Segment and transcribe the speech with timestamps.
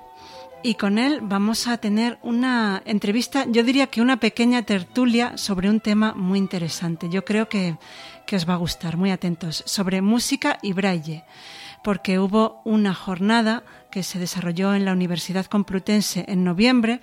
[0.61, 5.69] y con él vamos a tener una entrevista, yo diría que una pequeña tertulia sobre
[5.69, 7.07] un tema muy interesante.
[7.07, 7.77] Yo creo que,
[8.25, 11.23] que os va a gustar, muy atentos, sobre música y braille,
[11.83, 16.99] porque hubo una jornada que se desarrolló en la Universidad Complutense en noviembre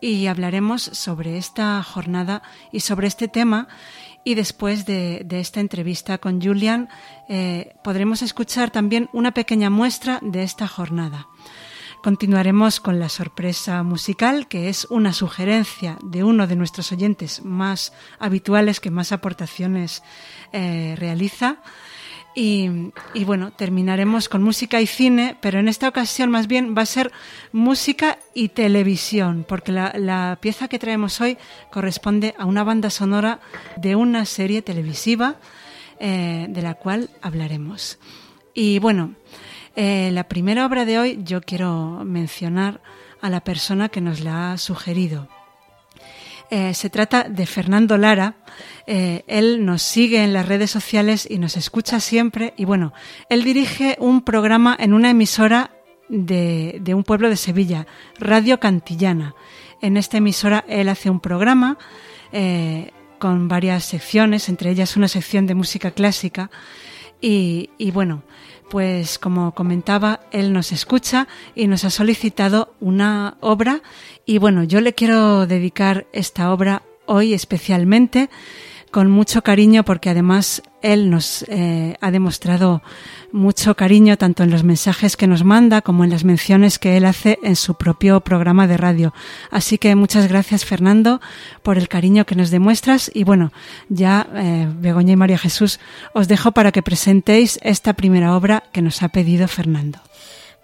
[0.00, 2.42] y hablaremos sobre esta jornada
[2.72, 3.68] y sobre este tema
[4.26, 6.88] y después de, esta entrevista con Julian
[7.28, 11.28] eh, podremos escuchar también una pequeña muestra de esta jornada.
[12.02, 17.92] Continuaremos con la sorpresa musical, que es una sugerencia de uno de nuestros oyentes más
[18.18, 20.02] habituales que más aportaciones
[20.52, 21.58] eh, realiza.
[22.38, 22.92] Y,
[23.24, 27.10] bueno, terminaremos con música y cine, pero en esta ocasión más bien va a ser
[27.50, 31.38] música y televisión, porque la, pieza que traemos hoy
[31.72, 33.40] corresponde a una banda sonora
[33.78, 35.36] de una serie televisiva
[35.98, 37.98] eh, de la cual hablaremos.
[38.52, 39.14] Y bueno,
[39.74, 42.82] eh, la primera obra de hoy yo quiero mencionar
[43.22, 45.26] a la persona que nos la ha sugerido.
[46.50, 48.36] Eh, se trata de Fernando Lara.
[48.86, 52.54] Eh, él nos sigue en las redes sociales y nos escucha siempre.
[52.56, 52.92] Y bueno,
[53.28, 55.72] él dirige un programa en una emisora
[56.08, 57.86] de, un pueblo de Sevilla,
[58.18, 59.34] Radio Cantillana.
[59.82, 61.78] En esta emisora él hace un programa
[62.32, 66.50] eh, con varias secciones, entre ellas una sección de música clásica.
[67.20, 68.22] Y, y bueno,
[68.68, 73.82] pues como comentaba, él nos escucha y nos ha solicitado una obra.
[74.24, 78.28] Y bueno, yo le quiero dedicar esta obra hoy especialmente
[78.96, 82.80] con mucho cariño porque además él nos eh, ha demostrado
[83.30, 87.04] mucho cariño tanto en los mensajes que nos manda como en las menciones que él
[87.04, 89.12] hace en su propio programa de radio.
[89.50, 91.20] Así que muchas gracias Fernando
[91.62, 93.52] por el cariño que nos demuestras y bueno,
[93.90, 95.78] ya eh, Begoña y María Jesús
[96.14, 99.98] os dejo para que presentéis esta primera obra que nos ha pedido Fernando.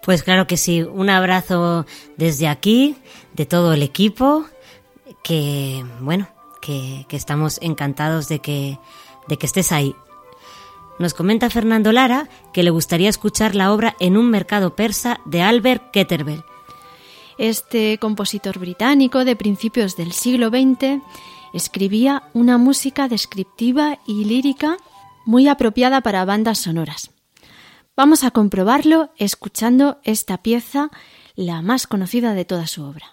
[0.03, 1.85] Pues claro que sí, un abrazo
[2.17, 2.95] desde aquí,
[3.35, 4.45] de todo el equipo,
[5.21, 6.32] que bueno,
[6.63, 8.79] que, estamos encantados de que,
[9.27, 9.95] de que estés ahí.
[10.97, 15.41] Nos comenta Fernando Lara que le gustaría escuchar la obra En un mercado persa de
[15.41, 16.43] Albert Ketterbell.
[17.37, 21.01] Este compositor británico de principios del siglo XX
[21.53, 24.77] escribía una música descriptiva y lírica
[25.25, 27.11] muy apropiada para bandas sonoras.
[27.95, 30.89] Vamos a comprobarlo escuchando esta pieza,
[31.35, 33.12] la más conocida de toda su obra.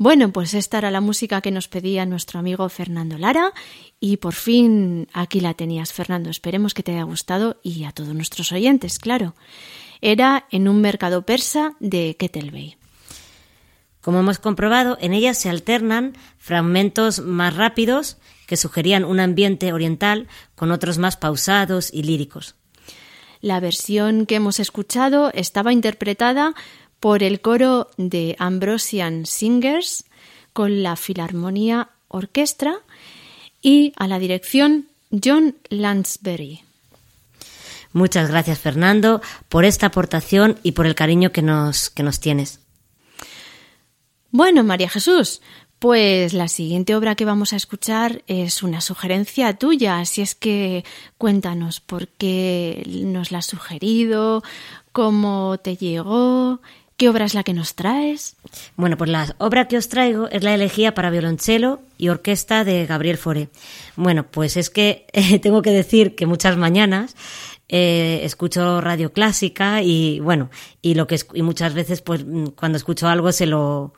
[0.00, 3.52] Bueno, pues esta era la música que nos pedía nuestro amigo Fernando Lara
[4.00, 6.30] y por fin aquí la tenías, Fernando.
[6.30, 9.34] Esperemos que te haya gustado y a todos nuestros oyentes, claro.
[10.00, 12.78] Era en un mercado persa de Ketelbey.
[14.00, 18.16] Como hemos comprobado, en ella se alternan fragmentos más rápidos
[18.46, 22.54] que sugerían un ambiente oriental con otros más pausados y líricos.
[23.42, 26.54] La versión que hemos escuchado estaba interpretada
[27.00, 30.04] por el coro de Ambrosian Singers
[30.52, 32.76] con la Filarmonía Orquestra
[33.62, 36.62] y a la dirección John Lansbury.
[37.92, 42.60] Muchas gracias Fernando por esta aportación y por el cariño que nos, que nos tienes.
[44.30, 45.40] Bueno, María Jesús,
[45.80, 50.84] pues la siguiente obra que vamos a escuchar es una sugerencia tuya, así es que
[51.18, 54.44] cuéntanos por qué nos la has sugerido,
[54.92, 56.60] cómo te llegó,
[57.00, 58.36] ¿Qué obra es la que nos traes?
[58.76, 62.84] Bueno, pues la obra que os traigo es la elegía para violonchelo y orquesta de
[62.84, 63.48] Gabriel Fauré.
[63.96, 65.06] Bueno, pues es que
[65.42, 67.16] tengo que decir que muchas mañanas
[67.70, 70.50] eh, escucho radio clásica y bueno,
[70.82, 73.94] y lo que y muchas veces pues mm, cuando escucho algo se lo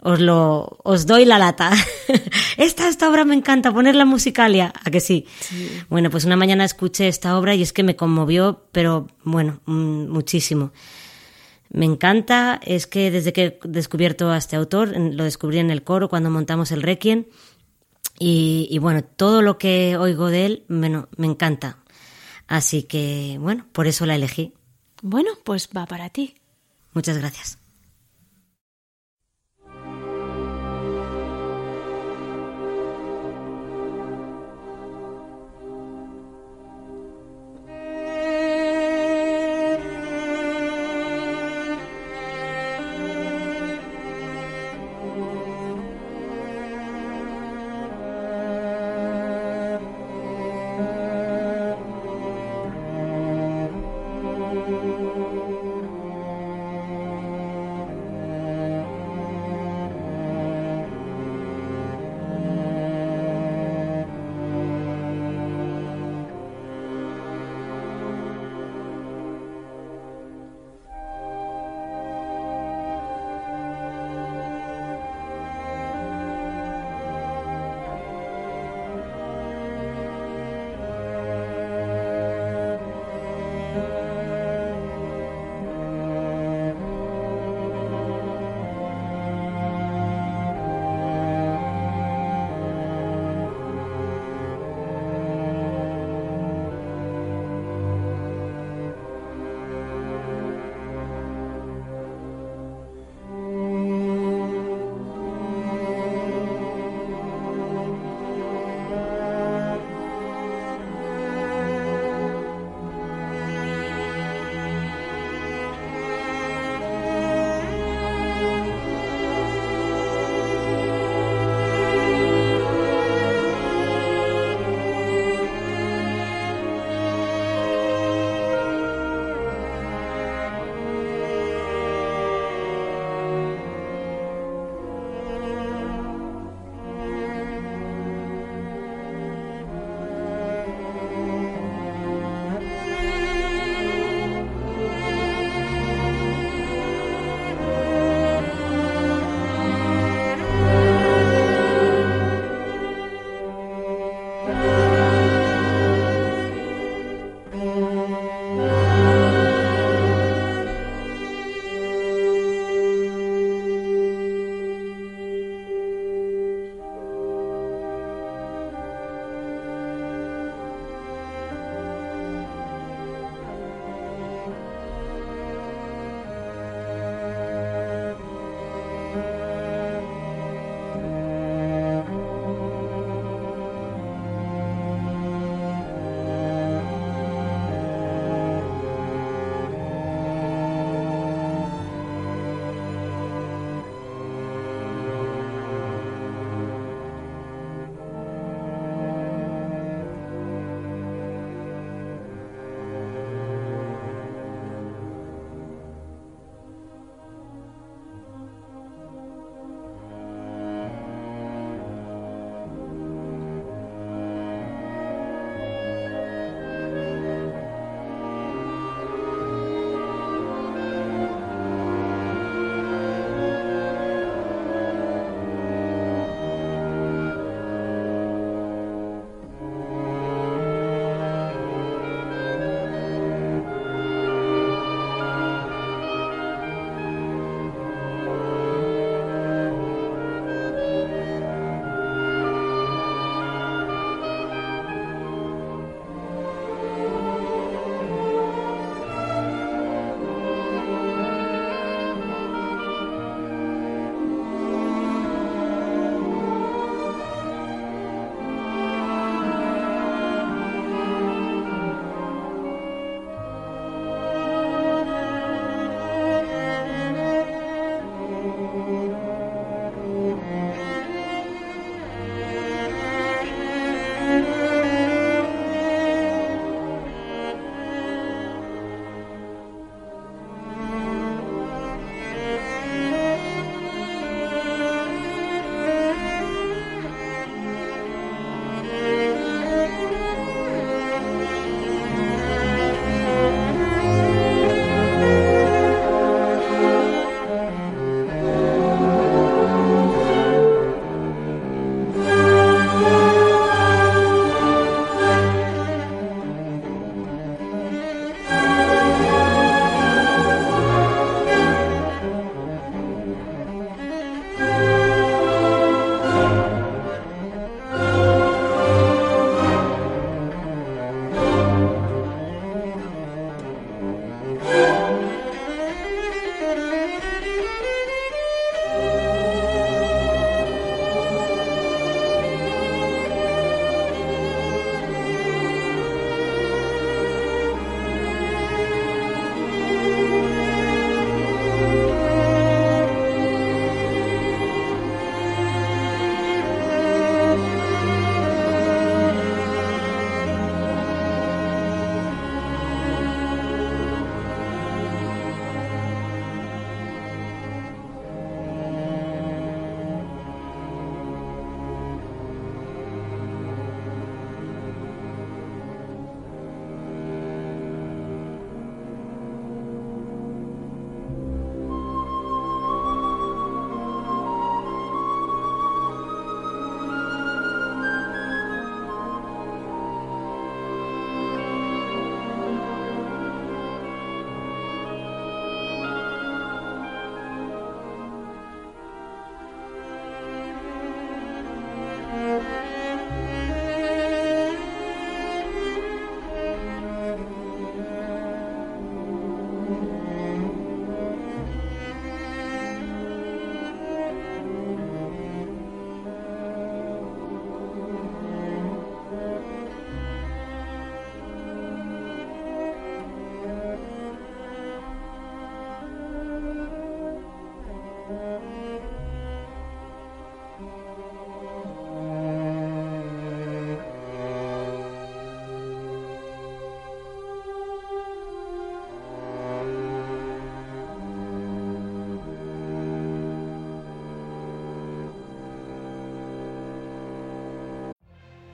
[0.00, 1.70] os lo os doy la lata.
[2.56, 5.26] esta esta obra me encanta ponerla musicalia, a que sí?
[5.38, 5.70] sí.
[5.88, 10.08] Bueno, pues una mañana escuché esta obra y es que me conmovió, pero bueno, mm,
[10.08, 10.72] muchísimo.
[11.72, 15.82] Me encanta, es que desde que he descubierto a este autor, lo descubrí en el
[15.82, 17.24] coro cuando montamos el Requiem,
[18.18, 21.78] y, y bueno, todo lo que oigo de él bueno, me encanta.
[22.46, 24.52] Así que, bueno, por eso la elegí.
[25.00, 26.34] Bueno, pues va para ti.
[26.92, 27.61] Muchas gracias.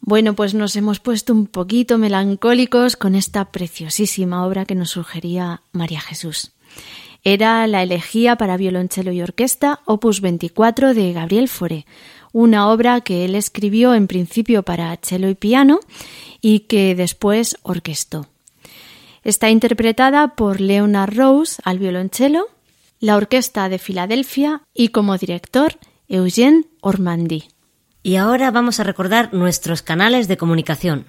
[0.00, 5.62] Bueno, pues nos hemos puesto un poquito melancólicos con esta preciosísima obra que nos sugería
[5.72, 6.52] María Jesús.
[7.22, 11.84] Era la elegía para violonchelo y orquesta, opus 24 de Gabriel Fauré,
[12.32, 15.80] una obra que él escribió en principio para cello y piano
[16.40, 18.26] y que después orquestó.
[19.22, 22.46] Está interpretada por Leonard Rose al violonchelo,
[23.00, 27.44] la Orquesta de Filadelfia y como director Eugène Ormandy.
[28.02, 31.06] Y ahora vamos a recordar nuestros canales de comunicación.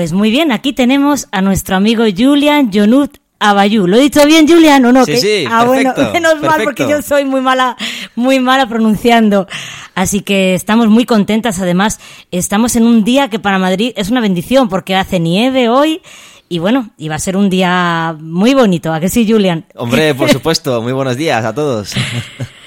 [0.00, 3.86] Pues muy bien, aquí tenemos a nuestro amigo Julian Jonut Abayú.
[3.86, 5.04] ¿Lo he dicho bien, Julian, o no?
[5.04, 6.64] Sí, Que- sí, ah, bueno, perfecto, menos mal, perfecto.
[6.64, 7.76] porque yo soy muy mala,
[8.16, 9.46] muy mala pronunciando.
[9.94, 11.58] Así que estamos muy contentas.
[11.60, 16.00] Además, estamos en un día que para Madrid es una bendición, porque hace nieve hoy.
[16.48, 18.94] Y bueno, y va a ser un día muy bonito.
[18.94, 19.66] ¿A que sí, Julian?
[19.74, 21.92] Hombre, por supuesto, muy buenos días a todos.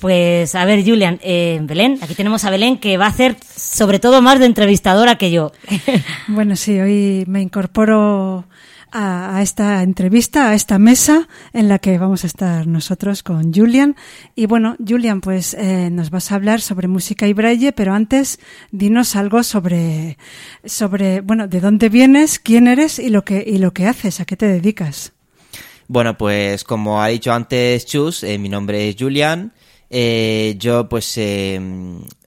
[0.00, 3.98] Pues a ver, Julian, eh, Belén, aquí tenemos a Belén que va a hacer sobre
[3.98, 5.52] todo más de entrevistadora que yo.
[6.28, 8.44] Bueno, sí, hoy me incorporo
[8.92, 13.54] a, a esta entrevista, a esta mesa en la que vamos a estar nosotros con
[13.54, 13.96] Julian.
[14.34, 18.38] Y bueno, Julian, pues eh, nos vas a hablar sobre música y braille, pero antes
[18.72, 20.18] dinos algo sobre,
[20.64, 24.26] sobre, bueno, de dónde vienes, quién eres y lo que, y lo que haces, a
[24.26, 25.12] qué te dedicas.
[25.88, 29.52] Bueno, pues como ha dicho antes Chus, eh, mi nombre es Julian.
[29.90, 31.60] Eh, yo pues eh,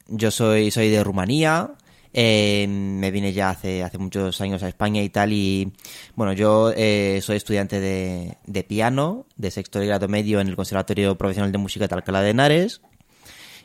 [0.08, 1.72] yo soy soy de Rumanía.
[2.12, 5.72] Eh, me vine ya hace hace muchos años a España y tal y
[6.16, 10.56] bueno yo eh, soy estudiante de, de piano de sexto de grado medio en el
[10.56, 12.82] Conservatorio Profesional de Música de Alcalá de Henares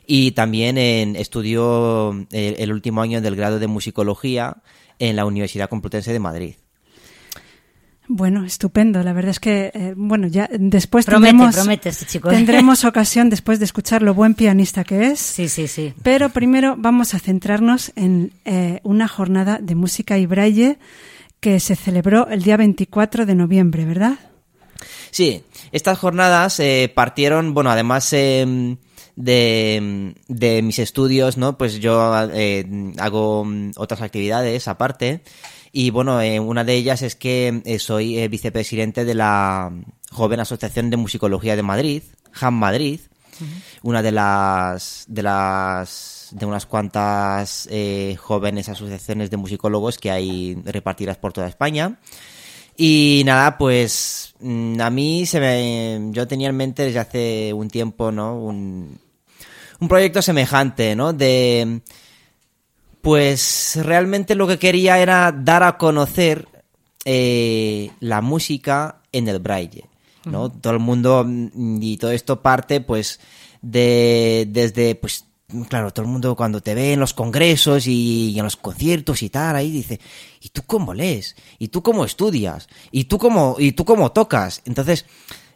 [0.05, 4.57] y también en, estudio el, el último año del grado de musicología
[4.99, 6.55] en la Universidad Complutense de Madrid.
[8.07, 9.01] Bueno, estupendo.
[9.03, 12.29] La verdad es que, eh, bueno, ya después Promete, tendremos, promete este chico.
[12.29, 15.19] tendremos ocasión después de escuchar lo buen pianista que es.
[15.19, 15.93] Sí, sí, sí.
[16.03, 20.77] Pero primero vamos a centrarnos en eh, una jornada de música y braille
[21.39, 24.19] que se celebró el día 24 de noviembre, ¿verdad?
[25.11, 28.75] Sí, estas jornadas eh, partieron, bueno, además eh,
[29.15, 31.57] de, de mis estudios, ¿no?
[31.57, 32.65] Pues yo eh,
[32.97, 35.21] hago otras actividades aparte.
[35.77, 39.73] Y bueno, eh, una de ellas es que eh, soy eh, vicepresidente de la
[40.09, 43.01] Joven Asociación de Musicología de Madrid, JAM Madrid,
[43.83, 47.67] una de las de las de unas cuantas
[48.17, 51.99] jóvenes asociaciones de musicólogos que hay repartidas por toda España.
[52.77, 57.69] Y nada, pues mm, a mí se me, yo tenía en mente desde hace un
[57.69, 58.39] tiempo, ¿no?
[58.39, 58.97] Un,
[59.81, 61.11] un proyecto semejante, ¿no?
[61.11, 61.81] De,
[63.05, 66.47] pues realmente lo que quería era dar a conocer
[67.05, 69.85] eh, la música en el braille,
[70.23, 70.51] ¿no?
[70.51, 73.19] Todo el mundo mm, y todo esto parte, pues,
[73.61, 75.25] de desde, pues,
[75.69, 79.21] claro, todo el mundo cuando te ve en los congresos y, y en los conciertos
[79.21, 79.99] y tal, ahí dice,
[80.41, 81.35] ¿y tú cómo lees?
[81.59, 82.67] ¿Y tú cómo estudias?
[82.89, 84.63] ¿Y tú cómo, y tú cómo tocas?
[84.65, 85.05] Entonces,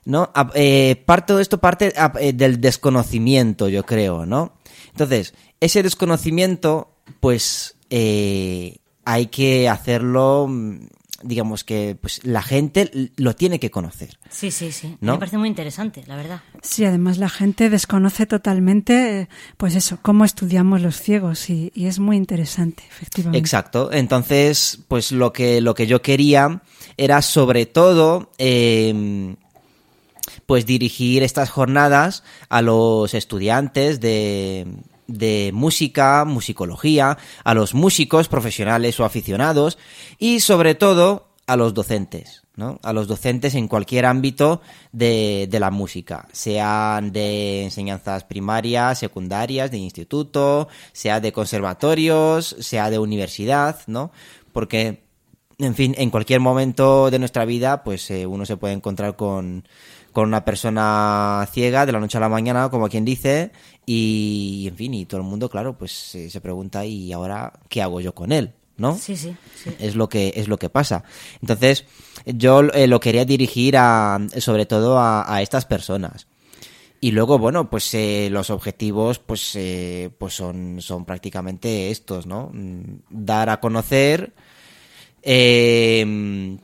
[0.05, 0.31] ¿no?
[0.53, 4.53] Eh, parte todo esto parte eh, del desconocimiento, yo creo, ¿no?
[4.91, 10.87] Entonces, ese desconocimiento, pues, eh, hay que hacerlo, mm,
[11.23, 14.17] digamos que, pues, la gente lo tiene que conocer.
[14.29, 14.97] Sí, sí, sí.
[15.01, 15.13] ¿No?
[15.13, 16.41] Me parece muy interesante, la verdad.
[16.61, 21.87] Sí, además la gente desconoce totalmente, eh, pues eso, cómo estudiamos los ciegos y, y
[21.87, 23.39] es muy interesante, efectivamente.
[23.39, 23.91] Exacto.
[23.91, 26.61] Entonces, pues lo que, lo que yo quería
[26.97, 29.35] era sobre todo, eh,
[30.45, 34.65] pues dirigir estas jornadas a los estudiantes de,
[35.09, 39.77] de música, musicología, a los músicos profesionales o aficionados
[40.17, 42.43] y sobre todo a los docentes.
[42.55, 42.77] ¿no?
[42.83, 49.71] A los docentes en cualquier ámbito de, de la música, sean de enseñanzas primarias, secundarias,
[49.71, 54.11] de instituto, sea de conservatorios, sea de universidad, ¿no?
[54.51, 55.03] Porque,
[55.57, 59.63] en fin, en cualquier momento de nuestra vida, pues eh, uno se puede encontrar con,
[60.19, 63.53] con una persona ciega de la noche a la mañana, como quien dice,
[63.85, 68.01] y, en fin, y todo el mundo, claro, pues se pregunta, ¿y ahora qué hago
[68.01, 68.51] yo con él?
[68.75, 68.97] ¿No?
[68.97, 69.71] Sí, sí, sí.
[69.79, 71.03] es lo que es lo que pasa
[71.41, 71.83] entonces
[72.25, 76.27] yo eh, lo quería dirigir a sobre todo a, a estas personas
[77.01, 82.51] y luego bueno pues eh, los objetivos pues eh, pues son son prácticamente estos no
[82.53, 84.31] Mm, dar a conocer
[85.23, 86.57] eh,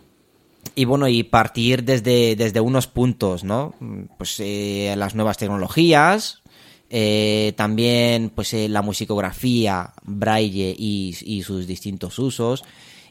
[0.73, 3.75] y bueno, y partir desde, desde unos puntos, ¿no?
[4.17, 6.41] Pues eh, las nuevas tecnologías,
[6.89, 12.63] eh, también pues eh, la musicografía, braille y, y sus distintos usos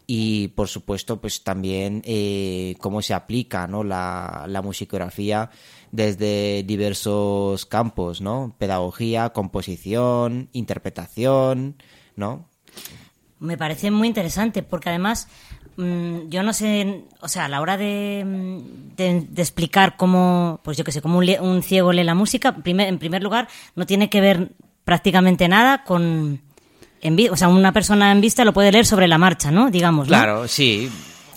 [0.07, 2.03] y por supuesto pues también
[2.79, 3.83] cómo se aplica ¿no?
[3.83, 5.49] la, la musicografía
[5.93, 8.55] desde diversos campos, ¿no?
[8.59, 11.77] Pedagogía, composición, interpretación,
[12.17, 12.49] ¿no?
[13.39, 15.29] Me parece muy interesante porque además
[15.77, 20.77] yo no sé, o sea, a la hora de, mm, de- de explicar cómo, pues
[20.77, 23.85] yo que sé, cómo un, un ciego lee la música, primer- en primer lugar, no
[23.87, 24.53] tiene que ver
[24.85, 26.41] prácticamente nada con...
[27.01, 29.71] En o sea, una persona en vista lo puede leer sobre la marcha, ¿no?
[29.71, 30.17] Digamos, ¿no?
[30.17, 30.91] Claro, sí.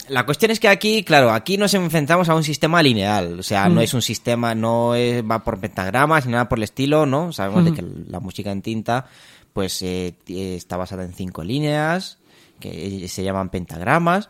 [0.07, 3.37] La cuestión es que aquí, claro, aquí nos enfrentamos a un sistema lineal.
[3.39, 3.83] O sea, no Mm.
[3.83, 7.33] es un sistema, no es, va por pentagramas ni nada por el estilo, ¿no?
[7.33, 9.07] Sabemos de que la música en tinta,
[9.51, 12.17] pues, eh, t- está basada en cinco líneas,
[12.59, 14.29] que se llaman pentagramas.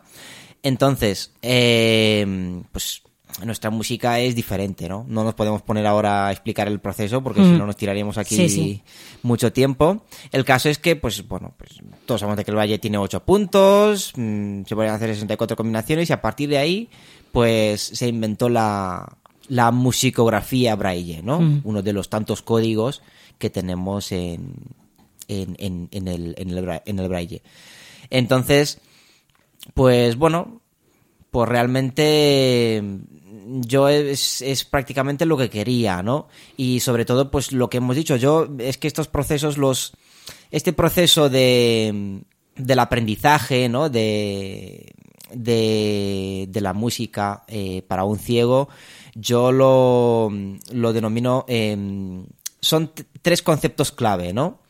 [0.62, 2.26] Entonces, eh,
[2.72, 3.02] pues,
[3.44, 5.04] nuestra música es diferente, ¿no?
[5.08, 7.58] No nos podemos poner ahora a explicar el proceso porque si Mm.
[7.58, 8.82] no nos tiraríamos aquí Sí, sí.
[9.22, 10.02] mucho tiempo.
[10.32, 11.72] El caso es que, pues, bueno, pues
[12.06, 16.10] todos sabemos de que el Valle tiene 8 puntos, mm, se pueden hacer 64 combinaciones
[16.10, 16.88] y a partir de ahí,
[17.30, 19.06] pues, se inventó la,
[19.46, 21.40] la musicografía braille, ¿no?
[21.40, 21.60] Mm.
[21.64, 23.02] Uno de los tantos códigos
[23.38, 24.54] que tenemos en,
[25.28, 27.42] en, en, en el, el, en el braille.
[28.10, 28.80] Entonces,
[29.74, 30.60] pues, bueno,
[31.30, 36.28] pues realmente mm, yo es, es prácticamente lo que quería, ¿no?
[36.56, 39.92] Y sobre todo, pues lo que hemos dicho, yo es que estos procesos, los
[40.50, 42.22] este proceso de
[42.56, 43.88] del aprendizaje, ¿no?
[43.88, 44.92] De
[45.32, 48.68] de, de la música eh, para un ciego,
[49.14, 50.32] yo lo,
[50.72, 52.24] lo denomino em,
[52.60, 52.92] son
[53.22, 54.60] tres conceptos clave, ¿no?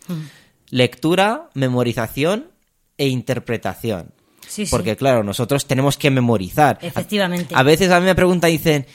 [0.70, 2.50] Lectura, memorización
[2.98, 4.12] e interpretación.
[4.46, 4.70] Sí, sí.
[4.70, 6.78] Porque claro, nosotros tenemos que memorizar.
[6.82, 7.54] Efectivamente.
[7.54, 8.86] A veces a mí me preguntan y dicen,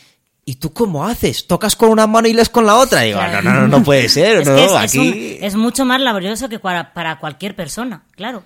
[0.46, 1.48] ¿y tú cómo haces?
[1.48, 3.04] ¿Tocas con una mano y lees con la otra?
[3.06, 3.42] Y digo, Claro.
[3.42, 5.00] no, no, no, no puede ser, Es no, que es, es aquí...
[5.40, 8.44] un- es mucho más laborioso que para, para cualquier persona, claro.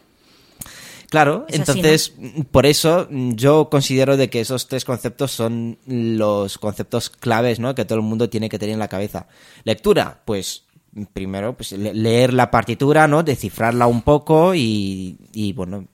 [1.09, 2.13] Claro, Es así, entonces,
[2.51, 7.73] por eso mm, yo considero de que esos tres conceptos son los conceptos claves, ¿no?
[7.75, 9.27] Que todo el mundo tiene que tener en la cabeza.
[9.63, 10.65] Lectura, pues
[11.05, 13.23] primero, pues le- leer la partitura, ¿no?
[13.23, 15.86] Descifrarla un poco y, y, bueno,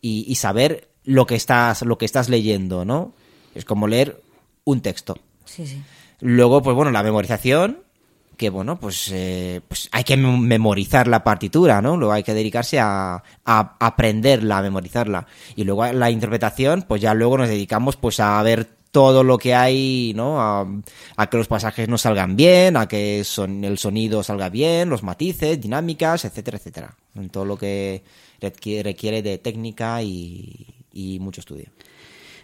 [0.00, 3.12] y, y saber lo que estás, lo que estás leyendo, ¿no?
[3.54, 4.20] Es como leer
[4.64, 5.16] un texto.
[5.44, 5.82] Sí, sí.
[6.20, 7.78] Luego, pues bueno, la memorización,
[8.36, 11.96] que bueno, pues, eh, pues hay que mem- memorizar la partitura, ¿no?
[11.96, 15.26] Luego hay que dedicarse a, a aprenderla, a memorizarla.
[15.56, 19.54] Y luego la interpretación, pues ya luego nos dedicamos pues a ver todo lo que
[19.54, 20.40] hay, ¿no?
[20.40, 20.66] A,
[21.16, 25.04] a que los pasajes nos salgan bien, a que son, el sonido salga bien, los
[25.04, 26.96] matices, dinámicas, etcétera, etcétera.
[27.14, 28.02] En todo lo que
[28.40, 31.66] requiere, requiere de técnica y, y mucho estudio.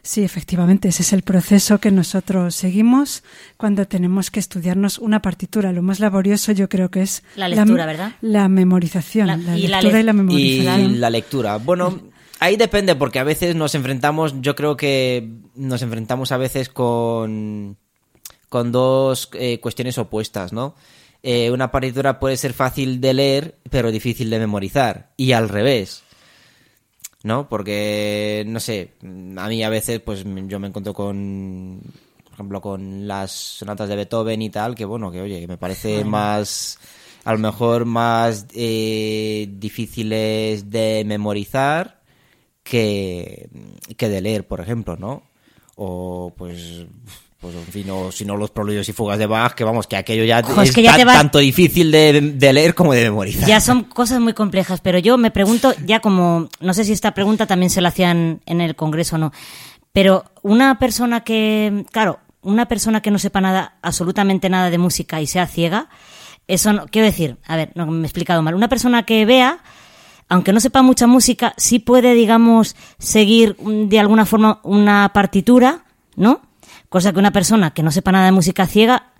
[0.02, 3.24] Sí, efectivamente, ese es el proceso que nosotros seguimos
[3.56, 5.72] cuando tenemos que estudiarnos una partitura.
[5.72, 8.12] Lo más laborioso yo creo que es La lectura, ¿verdad?
[8.20, 11.00] La memorización, La- la, y la lectura le- y la Y memorización.
[11.00, 11.56] la lectura.
[11.56, 12.00] Bueno,
[12.40, 17.76] ahí depende, porque a veces nos enfrentamos, yo creo que nos enfrentamos a veces con,
[18.48, 20.74] con dos eh, cuestiones opuestas, ¿no?
[21.26, 25.12] Eh, una partitura puede ser fácil de leer, pero difícil de memorizar.
[25.16, 26.02] Y al revés.
[27.22, 27.48] ¿No?
[27.48, 31.80] Porque, no sé, a mí a veces, pues yo me encuentro con,
[32.24, 35.56] por ejemplo, con las sonatas de Beethoven y tal, que bueno, que oye, que me
[35.56, 36.78] parece más,
[37.24, 42.03] a lo mejor más eh, difíciles de memorizar
[42.64, 43.48] que,
[43.96, 45.22] que de leer, por ejemplo, ¿no?
[45.76, 46.86] O pues,
[47.40, 49.96] pues en fin, o si no los proludios y fugas de Bach, que vamos, que
[49.96, 53.48] aquello ya es, que ya tan- tanto difícil de, de leer como de memorizar.
[53.48, 57.12] Ya son cosas muy complejas, pero yo me pregunto, ya como, no sé si esta
[57.12, 59.32] pregunta también se la hacían en el Congreso o no,
[59.92, 65.20] pero una persona que, claro, una persona que no sepa nada, absolutamente nada de música
[65.20, 65.88] y sea ciega,
[66.46, 69.58] eso no, quiero decir, a ver, no me he explicado mal, una persona que vea,
[70.28, 75.84] aunque no sepa mucha música, sí puede, digamos, seguir mm, de alguna forma una partitura,
[76.16, 76.40] ¿no?
[76.88, 79.12] Cosa que una persona que no sepa nada de música ciega,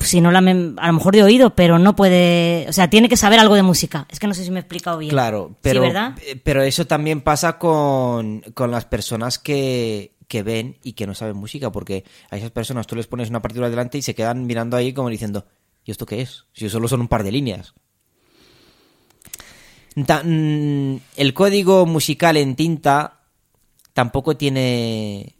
[0.00, 3.16] si no la a lo mejor de oído, pero no puede, o sea, tiene que
[3.16, 4.06] saber algo de música.
[4.10, 5.10] Es que no sé si me he explicado bien.
[5.10, 6.14] Claro, pero, sí, ¿verdad?
[6.26, 11.14] eh, pero eso también pasa con, con las personas que, que ven y que no
[11.14, 14.46] saben música, porque a esas personas tú les pones una partitura delante y se quedan
[14.46, 15.46] mirando ahí como diciendo,
[15.84, 16.44] ¿y esto qué es?
[16.52, 17.74] Si solo son un par de líneas.
[20.06, 23.20] Ta- mm, el código musical en tinta
[23.94, 25.34] tampoco tiene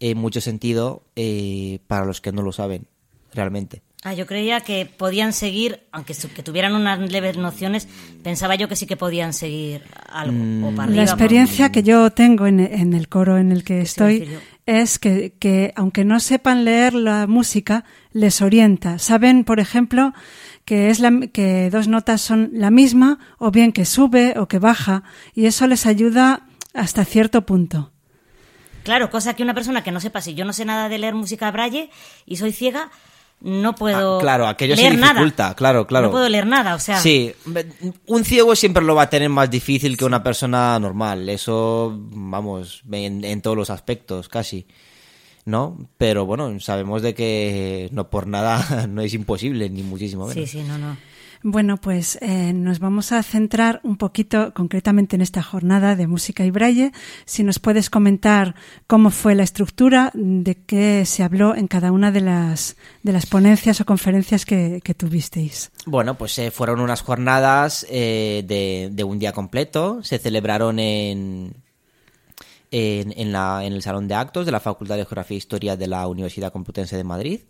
[0.00, 2.86] eh, mucho sentido eh, para los que no lo saben,
[3.32, 3.82] realmente.
[4.06, 7.88] Ah, yo creía que podían seguir, aunque que tuvieran unas leves nociones,
[8.22, 10.68] pensaba yo que sí que podían seguir algo.
[10.68, 13.80] o para arriba, La experiencia que yo tengo en, en el coro en el que
[13.80, 14.28] estoy
[14.66, 18.98] es que, que aunque no sepan leer la música, les orienta.
[18.98, 20.12] Saben, por ejemplo,
[20.64, 24.58] que es la, que dos notas son la misma, o bien que sube o que
[24.58, 25.02] baja,
[25.34, 27.90] y eso les ayuda hasta cierto punto.
[28.82, 31.14] Claro, cosa que una persona que no sepa, si yo no sé nada de leer
[31.14, 31.90] música braille
[32.26, 32.90] y soy ciega,
[33.40, 35.14] no puedo Ah, claro, aquello se leer nada.
[35.14, 36.06] dificulta, claro, claro.
[36.06, 36.98] No puedo leer nada, o sea.
[36.98, 37.32] Sí,
[38.06, 41.28] un ciego siempre lo va a tener más difícil que una persona normal.
[41.28, 44.66] Eso, vamos, en, en todos los aspectos, casi.
[45.44, 45.88] ¿No?
[45.98, 50.50] Pero bueno, sabemos de que no por nada no es imposible, ni muchísimo menos.
[50.50, 50.96] Sí, sí, no, no.
[51.46, 56.42] Bueno, pues eh, nos vamos a centrar un poquito concretamente en esta jornada de música
[56.46, 56.92] y braille.
[57.26, 58.54] Si nos puedes comentar
[58.86, 63.26] cómo fue la estructura, de qué se habló en cada una de las, de las
[63.26, 65.70] ponencias o conferencias que, que tuvisteis.
[65.84, 70.02] Bueno, pues eh, fueron unas jornadas eh, de, de un día completo.
[70.02, 71.52] Se celebraron en,
[72.76, 76.50] en, el Salón de Actos de la Facultad de Geografía e Historia de la Universidad
[76.52, 77.40] Complutense de Madrid,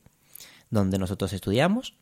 [0.69, 1.95] donde nosotros estudiamos.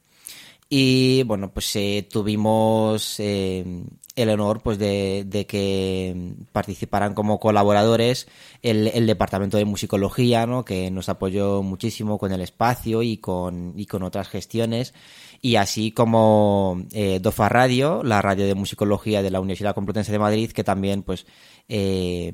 [0.68, 3.84] Y bueno, pues eh, tuvimos eh,
[4.16, 8.28] el honor pues de, de que participaran como colaboradores
[8.62, 10.64] el, el Departamento de Musicología, ¿no?
[10.64, 14.94] que nos apoyó muchísimo con el espacio y con, y con otras gestiones.
[15.40, 20.18] Y así como eh, DOFA Radio, la radio de musicología de la Universidad Complutense de
[20.18, 21.26] Madrid, que también pues
[21.68, 22.32] eh,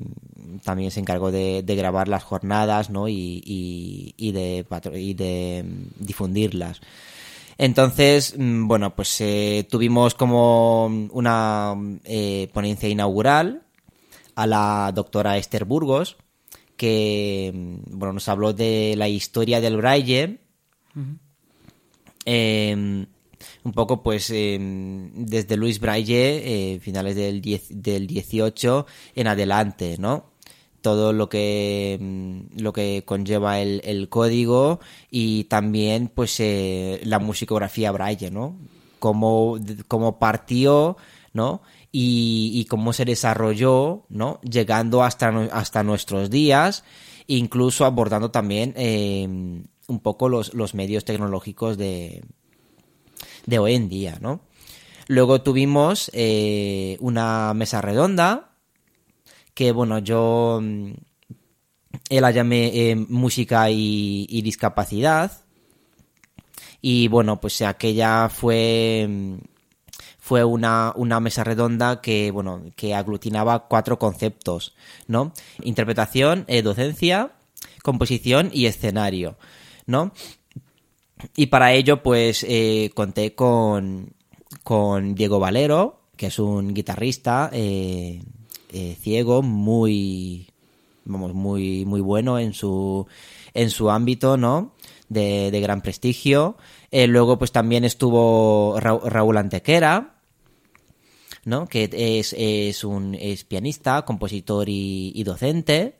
[0.63, 3.07] también se encargó de, de grabar las jornadas ¿no?
[3.07, 6.81] y, y, y de, y de mm, difundirlas.
[7.59, 13.63] Entonces, mm, bueno, pues eh, tuvimos como una eh, ponencia inaugural
[14.35, 16.15] a la doctora Esther Burgos,
[16.77, 20.39] que mm, bueno, nos habló de la historia del braille.
[22.25, 23.05] Eh,
[23.63, 28.85] un poco, pues, eh, desde Luis Braille, eh, finales del, 10 del 18
[29.15, 30.28] en adelante, ¿no?
[30.81, 37.19] Todo lo que, mm, lo que conlleva el, el código y también, pues, eh, la
[37.19, 38.57] musicografía Braille, ¿no?
[38.99, 39.57] Cómo,
[39.87, 40.97] cómo partió,
[41.33, 41.61] ¿no?
[41.91, 44.39] Y, cómo se desarrolló, ¿no?
[44.41, 46.83] Llegando hasta, hasta nuestros días,
[47.27, 52.23] incluso abordando también eh, un poco los, los medios tecnológicos de,
[53.45, 54.41] de hoy en día, ¿no?
[55.07, 58.48] Luego tuvimos eh, una mesa redonda
[59.59, 60.91] que, bueno, yo mm,
[62.09, 65.33] eh, la llamé eh, música y, discapacidad
[66.81, 69.37] Y bueno, pues aquella fue
[70.17, 74.75] fue una, una, mesa redonda que, bueno, que aglutinaba cuatro conceptos,
[75.07, 75.33] ¿no?
[75.61, 77.33] Interpretación, eh, docencia,
[77.83, 79.37] composición y escenario,
[79.85, 80.13] ¿no?
[81.35, 84.13] Y para ello, pues, eh, conté con,
[84.63, 87.51] con Diego Valero, que es un guitarrista
[88.99, 90.47] ciego, muy,
[91.05, 93.07] vamos, muy, muy bueno en su,
[93.53, 94.73] en su ámbito, ¿no?
[95.07, 96.57] De, de gran prestigio.
[96.91, 100.19] luego, pues también estuvo Raúl Antequera,
[101.45, 101.67] ¿no?
[101.67, 103.17] que es, es un
[103.47, 105.95] pianista, compositor y, docente.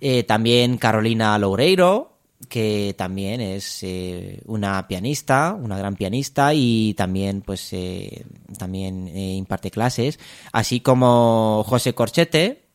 [0.00, 2.09] Eh, también Carolina Loureiro,
[2.48, 8.24] que también es eh, una pianista, una gran pianista y también pues eh,
[8.58, 10.18] también imparte clases,
[10.52, 12.70] así como José Corchete,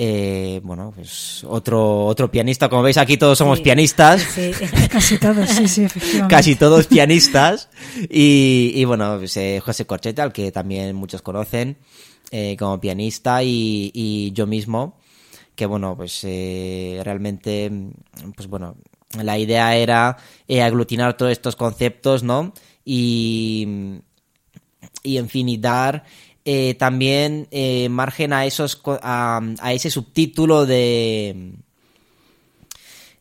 [0.00, 4.24] eh, bueno, pues otro, otro pianista, como veis aquí todos somos pianistas.
[4.92, 6.32] Casi todos, sí, sí, efectivamente.
[6.32, 7.68] Casi todos pianistas.
[8.08, 11.78] Y, bueno, pues, eh, José Corcheta, al que también muchos conocen
[12.30, 15.00] eh, como pianista, y, yo mismo,
[15.56, 17.68] que bueno, pues realmente,
[18.36, 18.76] pues bueno,
[19.22, 20.16] la idea era
[20.48, 22.52] aglutinar todos estos conceptos, ¿no?
[22.84, 24.00] Y,
[25.02, 26.04] y en fin, y dar
[26.50, 31.52] eh, también eh, margen a esos a, ese subtítulo de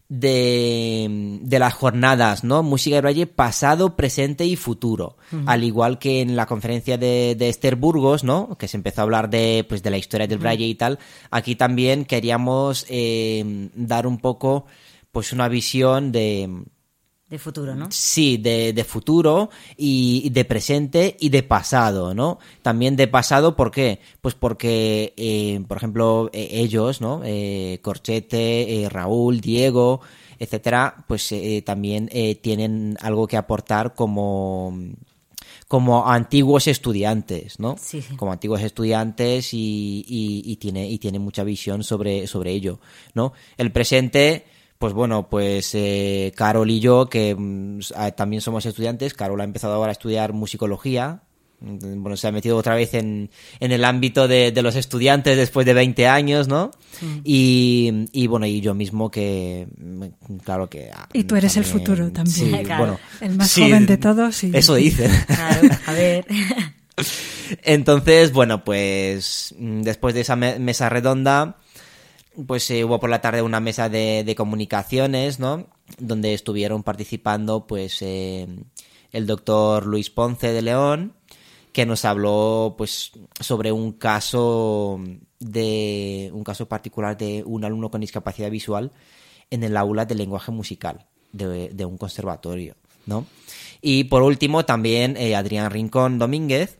[0.07, 2.63] de, de, las jornadas, ¿no?
[2.63, 5.17] Música de Braille pasado, presente y futuro.
[5.45, 8.57] Al igual que en la conferencia de, de, Esther Burgos, ¿no?
[8.57, 10.97] Que se empezó a hablar de, pues, de la historia del Braille y tal.
[11.29, 14.67] Aquí también queríamos eh, dar un poco,
[15.17, 16.47] pues, una visión de,
[17.27, 17.87] de futuro, ¿no?
[17.89, 22.37] Sí, de, de, futuro y de presente y de pasado, ¿no?
[22.61, 23.99] También de pasado, ¿por qué?
[24.21, 27.23] Pues porque, eh, por ejemplo, eh, ellos, ¿no?
[27.25, 30.01] Eh, Corchete, eh, Raúl, Diego,
[30.37, 31.33] etcétera, pues
[31.65, 32.11] también
[32.43, 34.77] tienen algo que aportar como
[35.67, 37.75] como antiguos estudiantes, ¿no?
[37.79, 38.15] Sí, sí.
[38.17, 42.79] Como antiguos estudiantes y, y, y, tiene y tiene mucha visión sobre sobre ello,
[43.15, 43.33] ¿no?
[43.57, 44.45] El presente
[44.79, 47.79] pues bueno, pues eh, Carol y yo, que mm,
[48.15, 51.23] también somos estudiantes, Carol ha empezado ahora a estudiar musicología,
[51.59, 55.35] mm, bueno, se ha metido otra vez en, en el ámbito de, de, los estudiantes
[55.35, 56.71] después de 20 años, ¿no?
[57.23, 60.91] Y, y, bueno, y yo mismo que, mm, claro que...
[60.93, 62.35] Ah, y tú eres el futuro también.
[62.35, 64.43] Sí, bueno, el más joven de todos.
[64.43, 64.51] Y...
[64.55, 65.11] Eso dicen.
[65.25, 66.25] Claro, a ver.
[67.63, 71.57] Entonces, bueno, pues después de esa mesa redonda
[72.45, 75.67] pues eh, hubo por la tarde una mesa de, comunicaciones, ¿no?
[75.97, 78.47] Donde estuvieron participando, pues, eh,
[79.11, 81.13] el doctor Luis Ponce de León,
[81.71, 84.99] que nos habló, pues, sobre un caso
[85.39, 88.91] de un caso particular de un alumno con discapacidad visual
[89.49, 92.75] en el aula de lenguaje musical de, un conservatorio,
[93.05, 93.25] ¿no?
[93.81, 96.79] Y por último, también eh, Adrián Rincón Domínguez,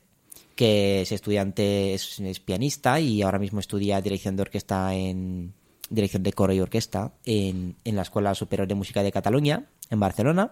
[0.57, 5.53] que es estudiante, es, pianista y ahora mismo estudia dirección de orquesta en
[5.89, 9.99] dirección de coro y orquesta en, en la Escuela Superior de Música de Cataluña, en
[10.01, 10.51] Barcelona.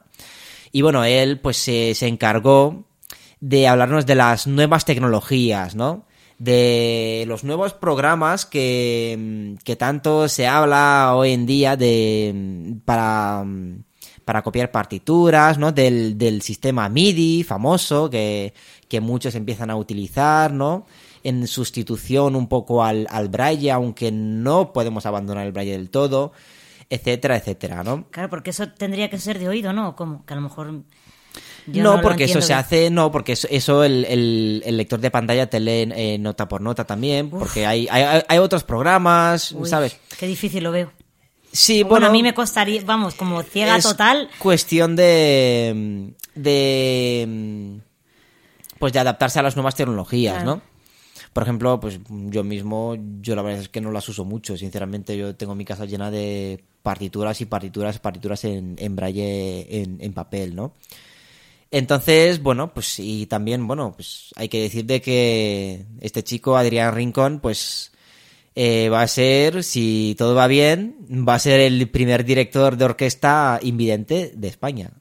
[0.71, 2.85] Y bueno, él pues se, se encargó
[3.41, 6.05] de hablarnos de las nuevas tecnologías, ¿no?
[6.37, 13.45] de los nuevos programas que, que, tanto se habla hoy en día de para
[14.25, 15.71] para copiar partituras, ¿no?
[15.71, 18.53] Del, del sistema MIDI famoso que,
[18.89, 20.87] que muchos empiezan a utilizar, ¿no?
[21.23, 26.33] En sustitución un poco al, al braille, aunque no podemos abandonar el braille del todo,
[26.89, 28.07] etcétera, etcétera, ¿no?
[28.09, 29.95] Claro, porque eso tendría que ser de oído, ¿no?
[29.95, 30.81] Como que a lo mejor...
[31.67, 35.91] no, porque eso se hace, no, porque eso, el, el, lector de pantalla te lee
[35.95, 39.99] eh, nota por nota también, porque hay, hay, hay, otros programas, ¿sabes?
[40.17, 40.91] Qué difícil lo veo.
[41.55, 44.29] Sí, bueno, a mí me costaría, vamos, como ciega total.
[44.39, 47.79] Cuestión de, de,
[48.77, 50.61] pues de adaptarse a las nuevas tecnologías, ¿no?
[51.31, 55.17] Por ejemplo, pues yo mismo, yo la verdad es que no las uso mucho, sinceramente
[55.17, 60.13] yo tengo mi casa llena de partituras y partituras, partituras en, en braille, en, en
[60.13, 60.73] papel, ¿no?
[61.71, 66.93] Entonces, bueno, pues y también, bueno, pues hay que decir de que este chico, Adrián
[66.93, 67.91] Rincón, pues
[68.55, 72.85] eh, va a ser, si todo va bien, va a ser el primer director de
[72.85, 74.91] orquesta invidente de España.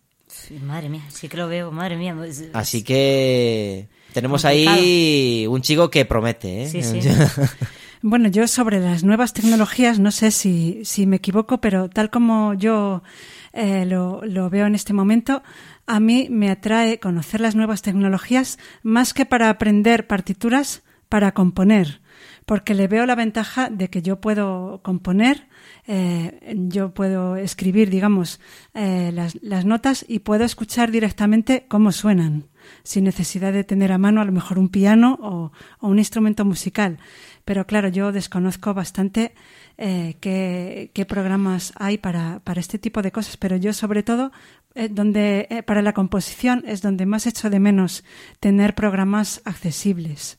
[0.63, 2.15] madre mía, sí que lo veo, madre mía.
[2.17, 6.65] Pues, Así que tenemos ahí un chico que promete.
[6.65, 6.69] ¿eh?
[6.69, 7.01] Sí, sí.
[8.03, 12.55] bueno, yo sobre las nuevas tecnologías, no sé si, si me equivoco, pero tal como
[12.55, 13.05] yo
[13.53, 15.45] eh, lo, lo veo en este momento,
[15.87, 22.01] a mí me atrae conocer las nuevas tecnologías más que para aprender partituras para componer,
[22.47, 25.49] porque le veo la ventaja de que yo puedo componer,
[25.87, 28.41] eh, yo puedo escribir, digamos,
[28.75, 32.49] eh, las, notas y puedo escuchar directamente cómo suenan,
[32.83, 36.99] sin necesidad de tener a mano a lo mejor un piano o, un instrumento musical.
[37.47, 39.35] Pero claro, yo desconozco bastante
[39.79, 44.33] eh, qué, programas hay para, para, este tipo de cosas, pero yo sobre todo,
[44.75, 48.05] eh, donde para la composición es donde más echo de menos
[48.41, 50.39] tener programas accesibles.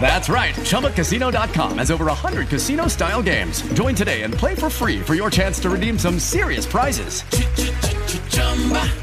[0.00, 0.54] That's right.
[0.54, 3.62] ChumbaCasino.com has over 100 casino style games.
[3.72, 7.24] Join today and play for free for your chance to redeem some serious prizes.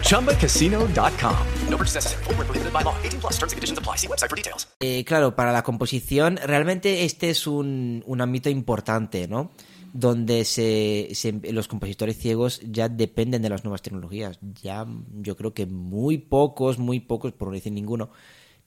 [0.06, 1.38] ChumbaCasino.com.
[1.70, 2.24] No purchase necessary.
[2.26, 2.96] Full prohibited by law.
[3.02, 3.98] 18 plus terms and conditions apply.
[3.98, 4.68] See website for details.
[4.80, 9.52] Eh, claro, para la composición, realmente este es un, un ámbito importante, ¿no?
[9.94, 14.40] Donde se, se, los compositores ciegos ya dependen de las nuevas tecnologías.
[14.62, 14.86] Ya
[15.22, 18.12] yo creo que muy pocos, muy pocos, por no decir ninguno,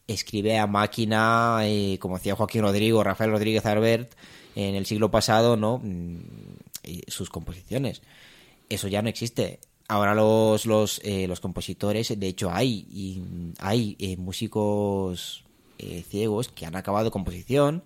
[0.07, 4.15] escribe a máquina, eh, como hacía Joaquín Rodrigo, Rafael Rodríguez Arbert
[4.55, 5.83] en el siglo pasado, ¿no?
[7.09, 8.03] sus composiciones.
[8.69, 9.61] Eso ya no existe.
[9.89, 13.23] Ahora los, los, eh, los compositores, de hecho hay,
[13.59, 15.45] hay eh, músicos
[16.09, 17.85] ciegos que han acabado composición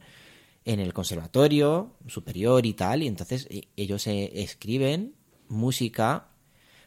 [0.64, 5.14] en el conservatorio superior y tal, y entonces ellos escriben
[5.48, 6.28] música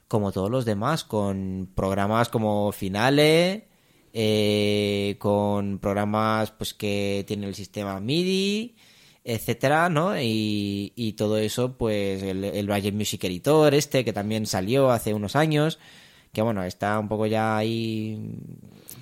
[0.08, 3.70] como todos los demás, con programas como Finale,
[4.14, 8.76] eh, con programas pues que tienen el sistema MIDI,
[9.24, 10.20] etcétera, ¿no?
[10.20, 15.36] Y, y todo eso, pues el, el Music Editor este que también salió hace unos
[15.36, 15.80] años,
[16.34, 18.20] que bueno, está un poco ya ahí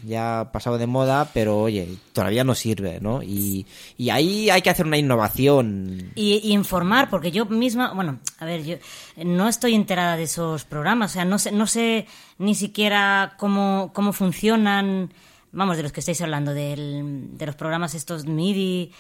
[0.06, 3.22] ya pasado de moda, pero oye, todavía no sirve, ¿no?
[3.24, 3.66] Y,
[3.98, 6.12] y ahí hay que hacer una innovación.
[6.16, 8.76] Y, y, informar, porque yo misma, bueno, a ver, yo
[9.24, 13.92] no estoy enterada de esos programas, o sea, no sé, no sé ni siquiera cómo,
[13.94, 15.12] cómo funcionan,
[15.52, 18.92] vamos, de los que estáis hablando, del, de los programas estos MIDI,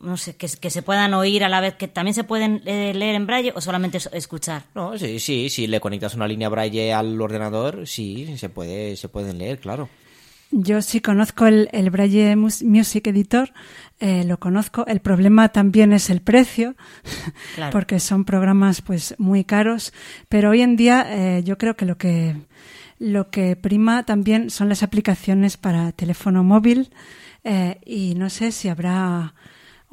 [0.00, 2.92] no sé, que, que, se puedan oír a la vez, que también se pueden eh,
[2.94, 4.64] leer en braille o solamente escuchar.
[4.74, 9.08] No, sí, sí, si le conectas una línea braille al ordenador, sí, se puede, se
[9.08, 9.88] pueden leer, claro.
[10.56, 13.52] Yo sí conozco el, el Braille Music Editor,
[13.98, 14.86] eh, lo conozco.
[14.86, 16.76] El problema también es el precio,
[17.56, 17.72] claro.
[17.72, 19.92] porque son programas pues muy caros.
[20.28, 22.36] Pero hoy en día eh, yo creo que lo que
[23.00, 26.90] lo que prima también son las aplicaciones para teléfono móvil
[27.42, 29.34] eh, y no sé si habrá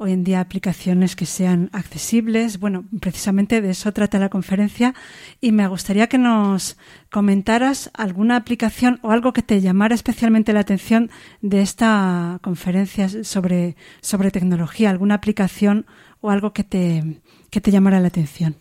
[0.02, 2.58] hoy en día aplicaciones que sean accesibles.
[2.58, 4.94] Bueno, precisamente de eso trata la conferencia
[5.40, 6.76] y me gustaría que nos
[7.10, 13.76] comentaras alguna aplicación o algo que te llamara especialmente la atención de esta conferencia sobre,
[14.00, 15.86] sobre tecnología, alguna aplicación
[16.20, 18.56] o algo que te, que te llamara la atención.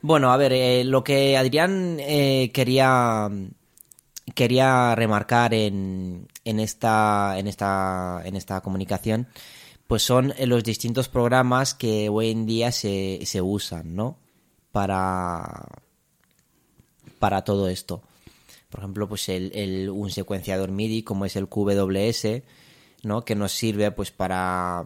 [0.00, 3.28] Bueno, a ver, eh, lo que Adrián eh, quería
[4.34, 9.26] quería remarcar en, en esta en esta en esta comunicación
[9.88, 14.18] pues son los distintos programas que hoy en día se, se usan, ¿no?
[14.70, 15.66] Para,
[17.18, 18.02] para todo esto.
[18.68, 22.42] Por ejemplo, pues el, un secuenciador MIDI como es el QWS,
[23.02, 23.24] ¿no?
[23.24, 24.84] Que nos sirve pues para,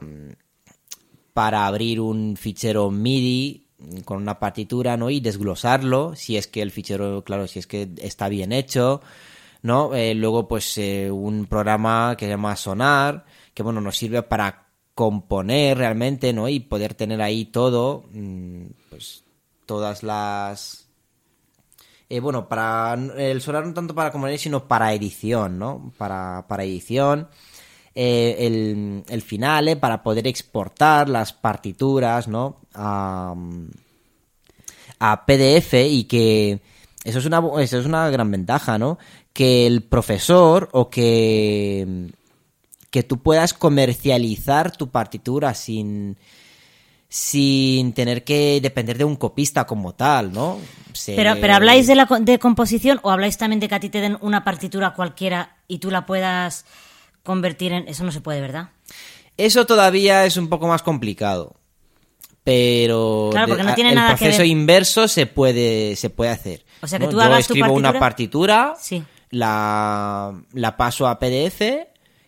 [1.34, 3.66] para abrir un fichero MIDI
[4.04, 5.10] con una partitura, ¿no?
[5.10, 9.02] Y desglosarlo, si es que el fichero, claro, si es que está bien hecho,
[9.62, 9.96] ¿no?
[9.96, 14.61] Eh, luego, pues eh, un programa que se llama Sonar, que bueno, nos sirve para
[14.94, 16.48] componer realmente, ¿no?
[16.48, 18.04] Y poder tener ahí todo,
[18.90, 19.24] pues
[19.66, 20.88] todas las...
[22.08, 25.92] Eh, bueno, para el sonar no tanto para componer, sino para edición, ¿no?
[25.96, 27.28] Para, para edición.
[27.94, 32.60] Eh, el, el final, eh, para poder exportar las partituras, ¿no?
[32.74, 33.34] A,
[34.98, 36.60] a PDF y que
[37.04, 38.98] eso es una eso es una gran ventaja, ¿no?
[39.32, 42.12] Que el profesor o que
[42.92, 46.16] que tú puedas comercializar tu partitura sin,
[47.08, 50.58] sin tener que depender de un copista como tal, ¿no?
[50.92, 53.88] Se- Pero, pero ¿habláis de la de composición o habláis también de que a ti
[53.88, 56.64] te den una partitura cualquiera y tú la puedas
[57.24, 57.88] convertir en...
[57.88, 58.68] Eso no se puede, ¿verdad?
[59.38, 61.56] Eso todavía es un poco más complicado.
[62.44, 64.46] Pero Claro, porque no tiene el nada que proceso ver.
[64.48, 66.64] inverso se puede, se puede hacer.
[66.82, 67.10] O sea, que ¿no?
[67.10, 68.64] tú Yo hagas tu escribo una partitura.
[68.72, 69.04] partitura, Sí.
[69.30, 71.62] la, la paso a PDF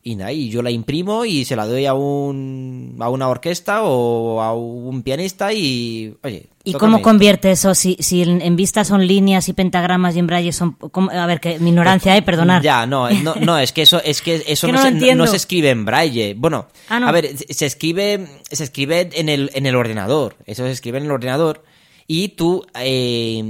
[0.06, 3.82] y, nada, y yo la imprimo y se la doy a un a una orquesta
[3.84, 7.04] o a un pianista y oye ¿Y cómo esto.
[7.08, 7.74] convierte eso?
[7.74, 10.72] Si, si en, vista son líneas y pentagramas y en braille son...
[10.72, 11.10] ¿cómo?
[11.10, 12.22] A ver, que mi ignorancia, ¿eh?
[12.22, 12.62] Perdonar.
[12.62, 15.68] Ya, no, no, no, es que eso, es que eso Que no, se, no- escribe
[15.68, 16.32] en braille.
[16.34, 17.08] Bueno, Ah, no.
[17.08, 20.36] a ver, se se escribe, se escribe en el, en el ordenador.
[20.46, 21.64] Eso se escribe en el ordenador.
[22.06, 23.42] Y tú, eh,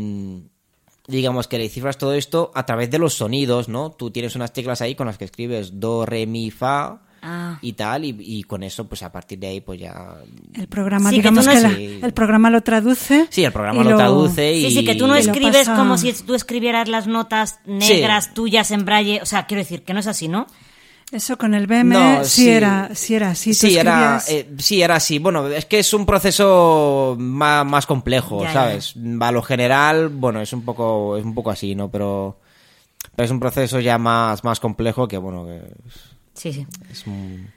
[1.06, 3.90] digamos que le cifras todo esto a través de los sonidos, ¿no?
[3.90, 7.58] Tú tienes unas teclas ahí con las que escribes do, re, mi, fa Ah.
[7.62, 8.04] y tal.
[8.04, 10.16] Y, y con eso, pues a partir de ahí, pues ya.
[10.54, 13.26] El programa, Sí, que digamos tú que, la- el programa lo traduce.
[13.30, 14.64] Sí, el programa lo traduce y.
[14.68, 18.70] Sí, sí, que tú no escribes pasa- como si tú escribieras las notas negras tuyas
[18.72, 19.20] en braille.
[19.22, 20.46] O sea, quiero decir que no es así, ¿no?
[21.14, 22.50] Eso con el BM No, sí, sí.
[22.50, 23.54] era, sí era así.
[23.54, 25.18] Sí, era, eh, sí, era así.
[25.18, 28.52] Bueno, es que es un proceso más, más complejo, Ya, ya.
[28.52, 28.94] ¿sabes?
[29.20, 31.88] A lo general, bueno, es un poco, es un poco así, ¿no?
[31.90, 32.38] Pero,
[33.14, 35.62] pero es un proceso ya más, más complejo que, bueno, que
[36.34, 36.66] Sí, sí.
[36.90, 37.48] es un-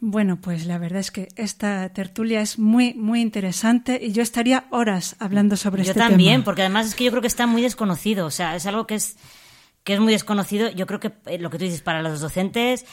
[0.00, 4.64] Bueno, pues la verdad es que esta tertulia es muy, muy interesante y yo estaría
[4.70, 6.44] horas hablando sobre Yo este también, tema.
[6.44, 8.26] porque además es que yo creo que está muy desconocido.
[8.26, 9.16] O sea, es algo que es,
[9.88, 10.68] que es muy desconocido.
[10.68, 12.84] Yo creo que eh, lo que tú dices para los docentes,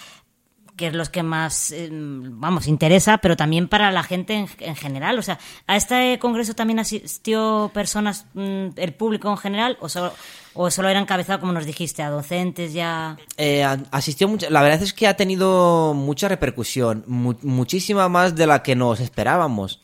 [0.78, 4.78] que es los que más, eh, vamos, interesa, pero también para la gente en, en
[4.78, 5.20] general.
[5.20, 5.38] O sea,
[5.68, 10.14] ¿a este congreso también asistió personas, mm, el público en general, o solo,
[10.54, 13.18] o solo era encabezado, como nos dijiste, a docentes ya?
[13.36, 14.50] Eh, asistió mucho.
[14.50, 19.02] La verdad es que ha tenido mucha repercusión, mu- muchísima más de la que nos
[19.02, 19.82] esperábamos,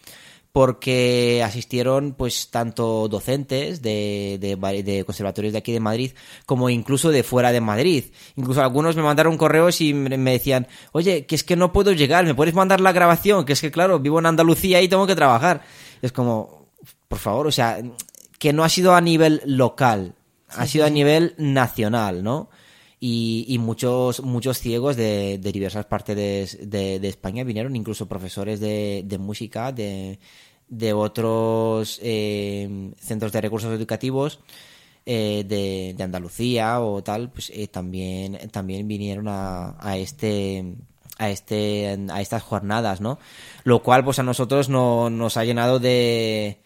[0.51, 6.11] porque asistieron pues tanto docentes de, de, conservatorios de aquí de Madrid
[6.45, 8.05] como incluso de fuera de Madrid.
[8.35, 11.93] Incluso algunos me mandaron correos y me me decían, oye, que es que no puedo
[11.93, 13.45] llegar, ¿me puedes mandar la grabación?
[13.45, 15.61] Que es que claro, vivo en Andalucía y tengo que trabajar.
[16.01, 16.67] Es como,
[17.07, 17.81] por favor, o sea,
[18.37, 20.15] que no ha sido a nivel local,
[20.49, 22.49] ha sido a nivel nacional, ¿no?
[23.03, 28.59] Y, y muchos muchos ciegos de, de diversas partes de, de- España vinieron, incluso profesores
[28.59, 30.19] de, música de,
[30.69, 34.39] de otros eh, centros de recursos educativos
[35.07, 40.75] eh, de, de Andalucía o tal, pues eh, también, también vinieron a, a este
[41.17, 43.17] a este a estas jornadas, ¿no?
[43.63, 46.59] Lo cual pues a nosotros no, nos ha llenado de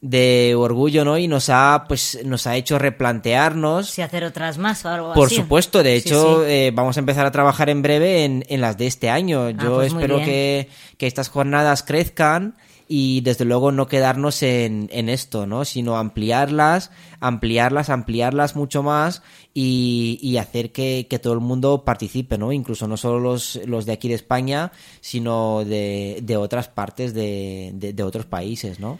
[0.00, 1.18] de orgullo, ¿no?
[1.18, 5.26] Y nos ha pues nos ha hecho replantearnos Si hacer otras más o algo por
[5.26, 5.36] así.
[5.36, 6.50] supuesto, de hecho, sí.
[6.50, 9.50] eh, vamos a empezar a trabajar en breve en, en las de este año.
[9.50, 10.68] Yo pues espero que,
[10.98, 12.56] que estas jornadas crezcan
[12.90, 15.64] y desde luego no quedarnos en, en esto, ¿no?
[15.64, 16.90] Sino ampliarlas,
[17.20, 19.22] ampliarlas, ampliarlas mucho más
[19.52, 22.52] y, y hacer que, que todo el mundo participe, ¿no?
[22.52, 24.70] Incluso no solo los, los de aquí de España,
[25.00, 28.98] sino de, de otras partes de, de, de otros países, ¿no?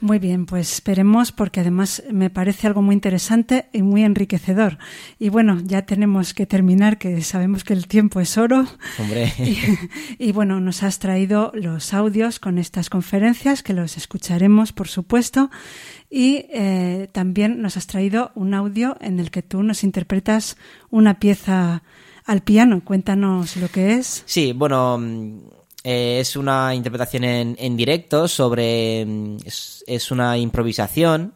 [0.00, 4.78] Muy bien, pues esperemos porque además me parece algo muy interesante y muy enriquecedor.
[5.18, 8.66] Y bueno, ya tenemos que terminar, que sabemos que el tiempo es oro.
[8.98, 9.32] Hombre.
[9.40, 9.58] Y,
[10.18, 15.50] y bueno, nos has traído los audios con estas conferencias, que los escucharemos, por supuesto.
[16.08, 20.56] Y eh, también nos has traído un audio en el que tú nos interpretas
[20.90, 21.82] una pieza
[22.24, 22.82] al piano.
[22.84, 24.22] Cuéntanos lo que es.
[24.26, 24.98] Sí, bueno,
[25.84, 29.04] eh, es una interpretación en, en directo sobre...
[29.06, 31.34] mm, Es, es una improvisación,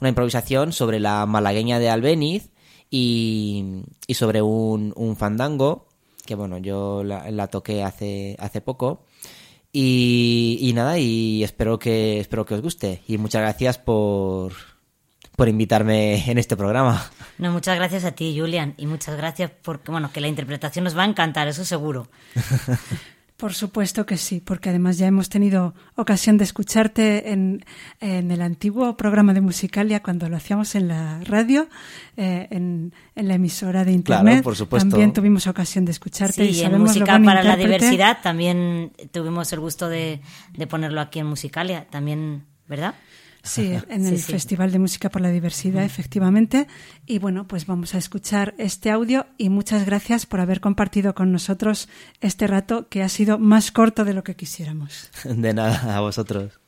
[0.00, 2.50] una improvisación sobre la malagueña de Albeniz
[2.90, 5.88] y, y sobre un, un fandango,
[6.26, 9.04] que bueno, yo la, la toqué hace, hace poco.
[9.72, 13.02] Y, y nada, y espero que, espero que os guste.
[13.08, 14.52] Y muchas gracias por,
[15.34, 17.10] por invitarme en este programa.
[17.38, 20.96] No, muchas gracias a ti, Julian, y muchas gracias porque, bueno, que la interpretación nos
[20.96, 22.06] va a encantar, eso seguro.
[23.44, 27.62] Por supuesto que sí, porque además ya hemos tenido ocasión de escucharte en,
[28.00, 31.68] en el antiguo programa de Musicalia cuando lo hacíamos en la radio,
[32.16, 34.24] eh, en, en la emisora de internet.
[34.24, 34.88] Claro, por supuesto.
[34.88, 37.56] También tuvimos ocasión de escucharte Sí, y en sabemos lo Música para la.
[37.56, 40.22] Diversidad también tuvimos el gusto de,
[40.56, 42.94] de ponerlo aquí en Musicalia, también, ¿verdad?
[43.44, 44.32] Sí, en el sí.
[44.32, 46.66] Festival de Música por la Diversidad, efectivamente.
[47.06, 51.30] Y bueno, pues vamos a escuchar este audio y muchas gracias por haber compartido con
[51.30, 51.88] nosotros
[52.20, 55.10] este rato que ha sido más corto de lo que quisiéramos.
[55.24, 56.58] De nada, a vosotros.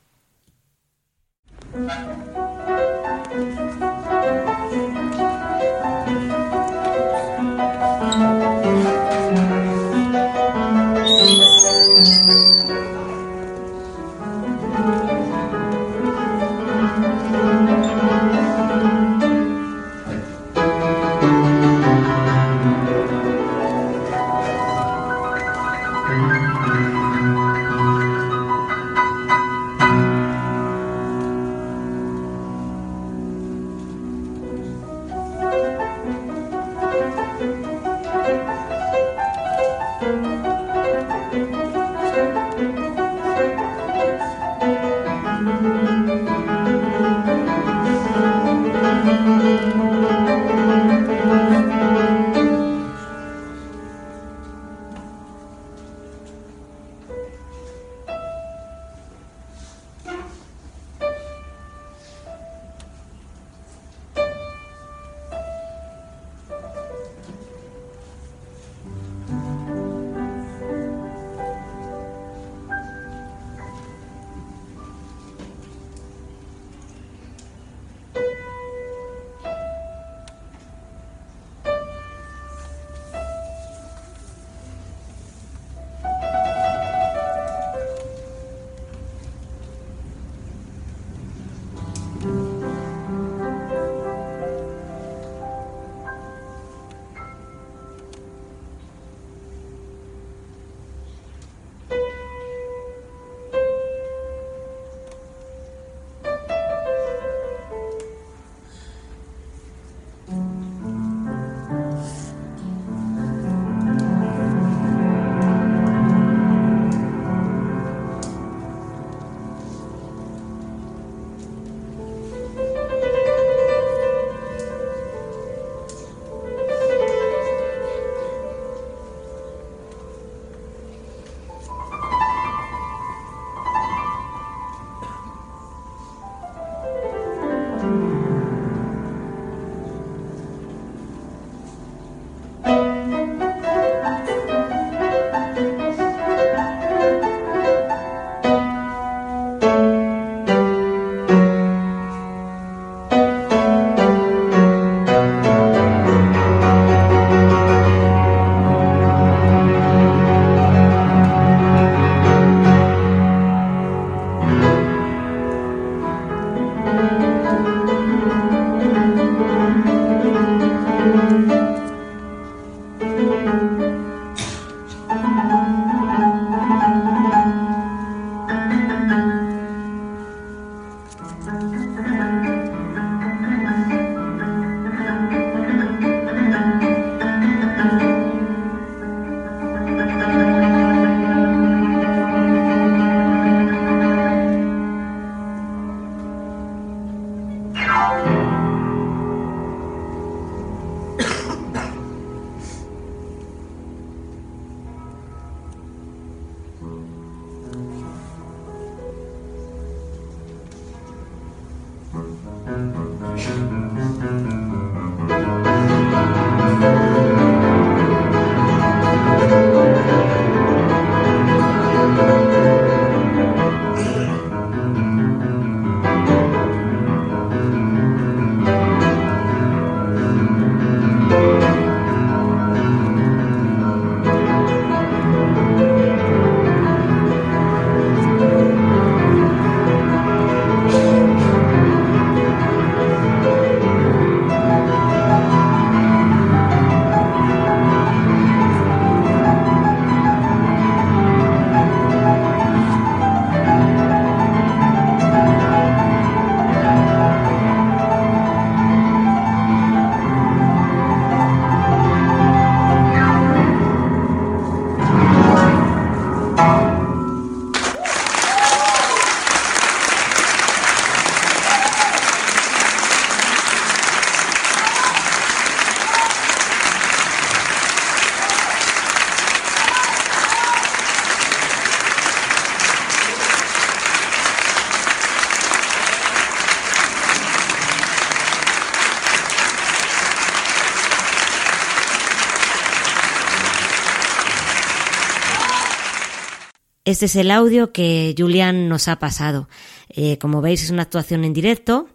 [297.06, 299.68] Este es el audio que Julián nos ha pasado.
[300.08, 302.08] Eh, como veis es una actuación en directo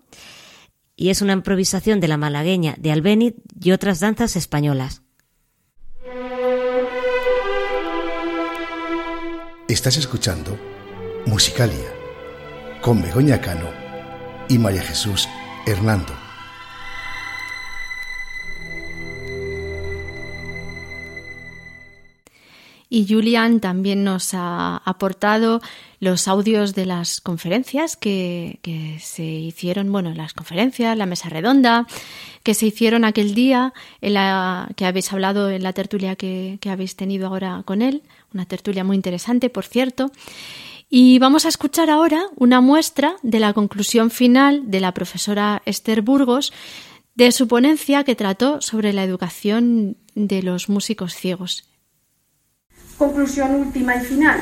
[0.97, 5.01] y es una improvisación de la malagueña de Albéniz y otras danzas españolas.
[9.69, 10.59] Estás escuchando
[11.25, 11.93] Musicalia
[12.81, 13.69] con Begoña Cano
[14.49, 15.29] y María Jesús
[15.65, 16.30] Hernando.
[22.93, 25.61] Y Julian también nos ha aportado
[26.01, 28.59] los audios de las conferencias que,
[28.99, 31.87] se hicieron, bueno, las conferencias, la mesa redonda,
[32.43, 36.69] que se hicieron aquel día, en la que habéis hablado en la tertulia que, que
[36.69, 40.11] habéis tenido ahora con él, una tertulia muy interesante, por cierto.
[40.89, 46.01] Y vamos a escuchar ahora una muestra de la conclusión final de la profesora Esther
[46.01, 46.51] Burgos
[47.15, 51.70] de su ponencia que trató sobre la educación de los músicos ciegos.
[53.01, 54.39] Conclusión última y final.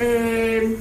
[0.00, 0.76] Eh,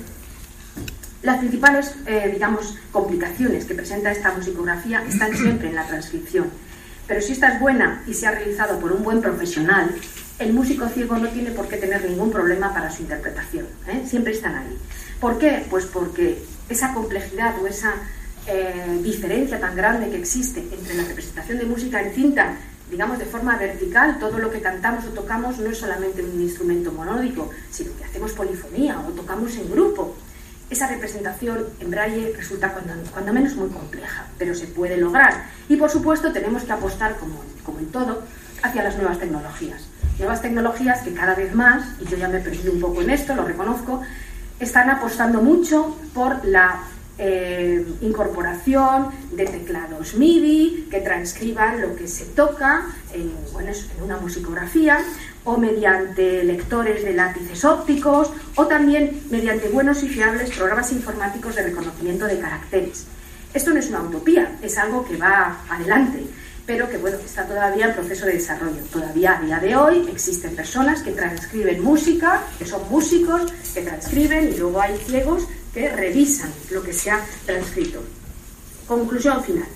[1.21, 6.49] las principales, eh, digamos, complicaciones que presenta esta musicografía están siempre en la transcripción.
[7.07, 9.91] Pero si esta es buena y se ha realizado por un buen profesional,
[10.39, 13.67] el músico ciego no tiene por qué tener ningún problema para su interpretación.
[13.87, 14.01] ¿eh?
[14.07, 14.75] Siempre están ahí.
[15.19, 15.67] ¿Por qué?
[15.69, 17.93] Pues porque esa complejidad o esa
[19.03, 22.57] diferencia tan grande que existe entre la representación de música en cinta
[22.89, 26.91] digamos, de forma vertical, todo lo que cantamos o tocamos no es solamente un instrumento
[26.91, 30.15] monódico, sino que hacemos polifonía o tocamos en grupo.
[30.69, 35.45] Esa representación en braille resulta cuando, menos muy compleja, pero se puede lograr.
[35.67, 38.23] Y por supuesto tenemos que apostar, como, como en todo,
[38.61, 39.87] hacia las nuevas tecnologías.
[40.19, 43.09] Nuevas tecnologías que cada vez más, y yo ya me he perdido un poco en
[43.09, 44.01] esto, lo reconozco,
[44.59, 46.81] están apostando mucho por la
[47.19, 54.99] eh, incorporación de teclados MIDI que transcriban lo que se toca en, en una musicografía
[55.43, 61.63] o mediante lectores de lápices ópticos o también mediante buenos y fiables programas informáticos de
[61.63, 63.05] reconocimiento de caracteres.
[63.53, 66.23] Esto no es una utopía, es algo que va adelante,
[66.67, 68.81] pero que bueno, está todavía en proceso de desarrollo.
[68.93, 74.49] Todavía a día de hoy existen personas que transcriben música, que son músicos, que transcriben
[74.53, 78.01] y luego hay ciegos que revisan lo que se ha transcrito.
[78.87, 79.67] Conclusión final.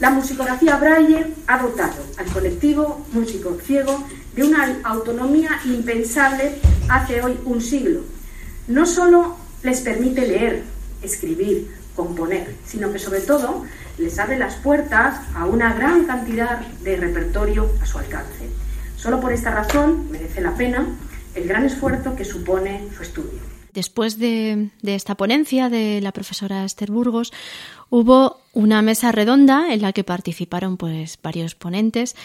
[0.00, 4.02] La musicografía Braille ha dotado al colectivo músico ciego
[4.34, 6.54] de una autonomía impensable
[6.88, 8.00] hace hoy un siglo.
[8.66, 10.62] No solo les permite leer,
[11.02, 13.66] escribir, componer, sino que sobre todo
[13.98, 18.48] les abre las puertas a una gran cantidad de repertorio a su alcance.
[18.96, 20.86] Solo por esta razón merece la pena
[21.34, 23.49] el gran esfuerzo que supone su estudio.
[23.74, 27.32] Después de, esta ponencia de la profesora Esther Burgos,
[27.88, 32.16] hubo una mesa redonda en la que participaron pues varios ponentes.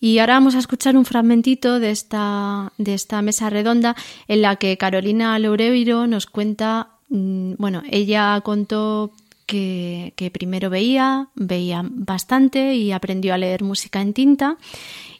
[0.00, 3.96] Y ahora vamos a escuchar un fragmentito de esta, de esta mesa redonda
[4.28, 9.12] en la que Carolina Loureiro nos cuenta, mm, bueno, ella contó
[10.16, 14.56] que, primero veía, veía bastante y aprendió a leer música en tinta.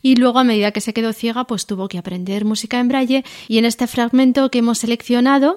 [0.02, 3.24] Y luego a medida que se quedó ciega pues tuvo que aprender música en braille.
[3.48, 5.56] Y en este fragmento que hemos seleccionado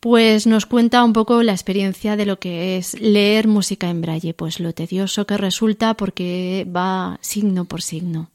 [0.00, 4.34] pues nos cuenta un poco la experiencia de lo que es leer música en braille,
[4.34, 8.28] pues lo tedioso que resulta porque va signo por signo.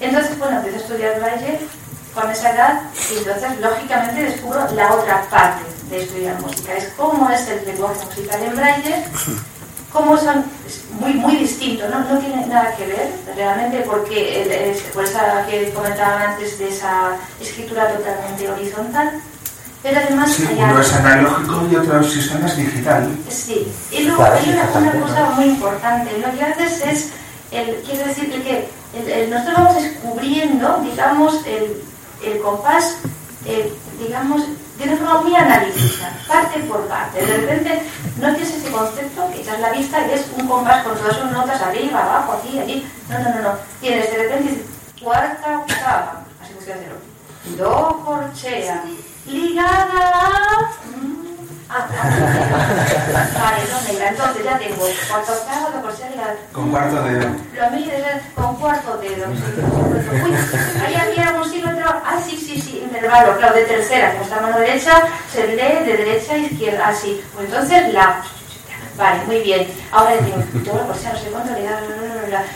[0.00, 1.58] Entonces, bueno, empiezo a estudiar braille
[2.14, 2.82] con esa edad
[3.12, 8.04] y entonces lógicamente descubro la otra parte de estudiar música, es cómo es el lenguaje
[8.04, 9.04] musical en braille
[9.94, 10.44] cómo son
[10.98, 12.00] muy, muy distintos, ¿no?
[12.00, 17.16] no tiene nada que ver realmente porque es, por esa que comentaba antes de esa
[17.40, 19.12] escritura totalmente horizontal,
[19.84, 23.08] pero además sí, uno es analógico y otro sistema es digital.
[23.28, 27.08] Sí, y luego hay una, cosa muy importante, lo que haces es,
[27.52, 28.68] el, quiero decir que
[29.30, 31.82] nosotros vamos descubriendo, digamos, el,
[32.24, 32.96] el compás,
[33.98, 34.42] digamos,
[34.78, 37.24] de una forma muy analítica, parte por parte.
[37.24, 37.82] De repente
[38.20, 41.30] no tienes ese concepto que echas la vista y es un compás con todas sus
[41.30, 42.86] notas arriba, abajo, aquí, allí.
[43.08, 43.58] No, no, no, no.
[43.80, 44.64] Tienes de repente
[45.02, 46.96] cuarta octava, así estoy haciendo.
[47.56, 48.82] Do corchea,
[49.26, 50.70] ligada
[53.34, 54.08] vale, no negra.
[54.10, 56.36] Entonces ya tengo cuarto octavo, lo corchea ligada.
[56.52, 57.28] Con cuarto dedo.
[57.54, 59.26] Lo mides con cuarto dedo.
[59.28, 60.34] Uy,
[60.86, 64.58] ahí había un signo Ah, sí, sí, sí, intervalo, claro, de tercera, como está mano
[64.58, 65.02] derecha,
[65.32, 67.22] se lee de derecha a izquierda, así.
[67.34, 68.22] Pues entonces la.
[68.96, 69.66] Vale, muy bien.
[69.90, 71.80] Ahora digo, yo la corchea no sé cuánto le da,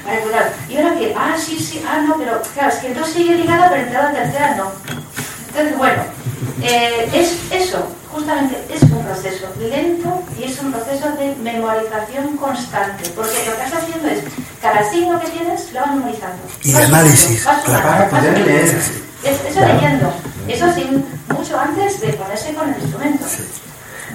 [0.05, 0.51] vale, pues claro.
[0.69, 3.69] Y ahora que, ah, sí, sí, ah, no, pero claro, es que entonces sigue ligada,
[3.69, 4.73] pero entrada tercera no.
[5.59, 6.03] Entonces, bueno,
[6.63, 13.11] eh, es eso, justamente es un proceso lento y es un proceso de memorización constante,
[13.17, 14.23] porque lo que estás haciendo es,
[14.63, 16.43] cada signo que tienes lo vas memorizando.
[16.63, 18.67] Y de análisis, para poder leer.
[19.25, 20.13] eso leyendo,
[20.47, 21.05] eso sin,
[21.37, 23.25] mucho antes de ponerse con el instrumento.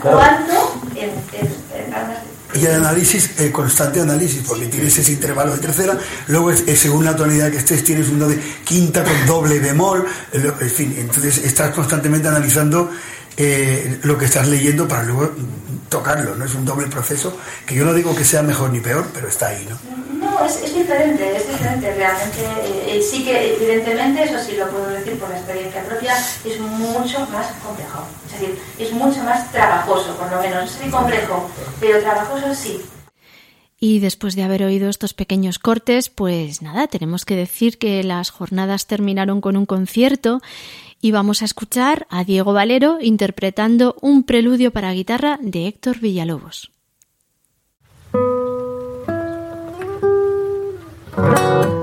[0.02, 0.82] ¿Cuánto?
[0.96, 1.12] En,
[2.56, 5.98] y el análisis, el constante análisis, porque tienes ese intervalo de tercera,
[6.28, 10.70] luego es, según la tonalidad que estés, tienes uno de quinta con doble bemol, en
[10.70, 12.92] fin, entonces estás constantemente analizando
[13.38, 15.32] eh, lo que estás leyendo para luego
[15.90, 16.46] tocarlo, ¿no?
[16.46, 19.48] Es un doble proceso que yo no digo que sea mejor ni peor, pero está
[19.48, 19.78] ahí, ¿no?
[20.20, 21.94] No, es, es diferente, es diferente.
[21.94, 22.42] Realmente,
[22.88, 26.16] eh, sí que evidentemente, eso sí lo puedo decir por la experiencia propia,
[26.46, 28.08] es mucho más complejo.
[28.26, 30.72] Es decir, es mucho más trabajoso, por lo menos.
[30.72, 32.82] Es muy complejo, pero trabajoso sí.
[33.80, 38.30] Y después de haber oído estos pequeños cortes, pues nada, tenemos que decir que las
[38.30, 40.42] jornadas terminaron con un concierto
[41.04, 46.72] y vamos a escuchar a Diego Valero interpretando un preludio para guitarra de Héctor Villalobos.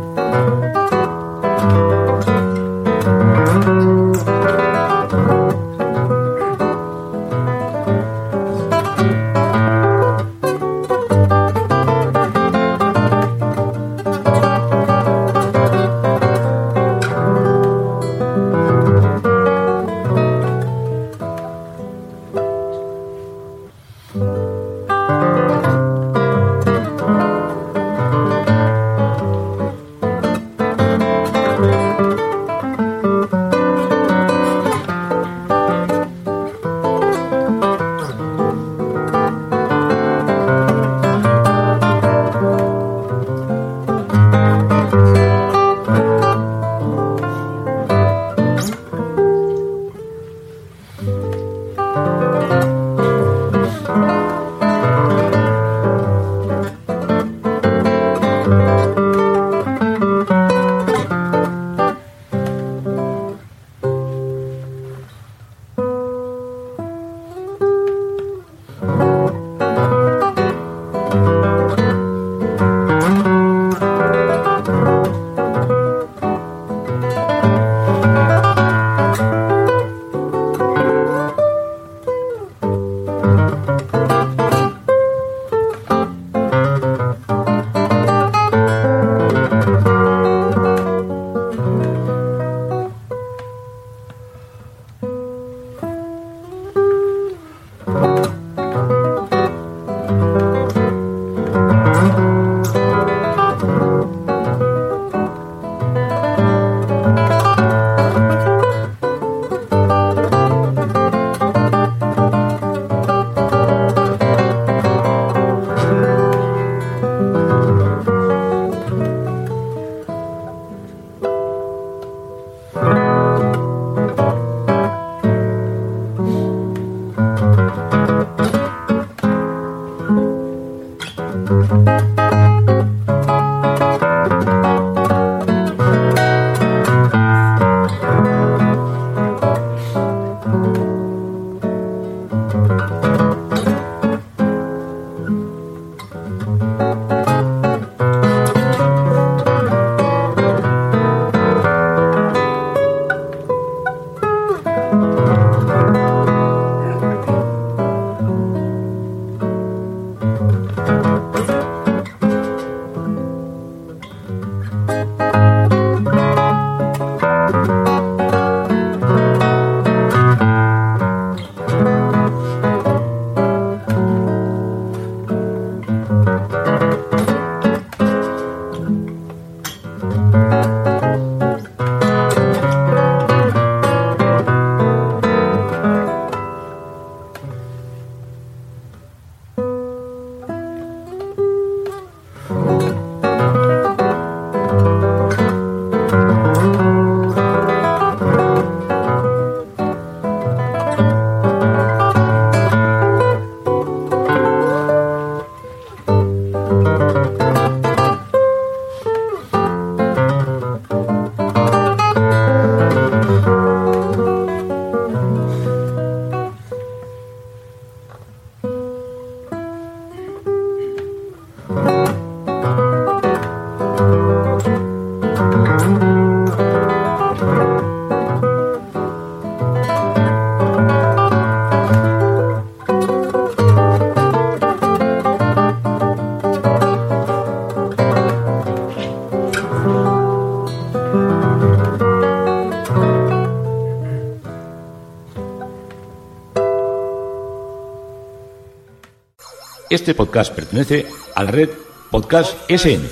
[249.91, 251.69] Este podcast pertenece a la red
[252.09, 253.09] Podcast SN.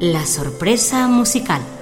[0.00, 1.75] La sorpresa musical.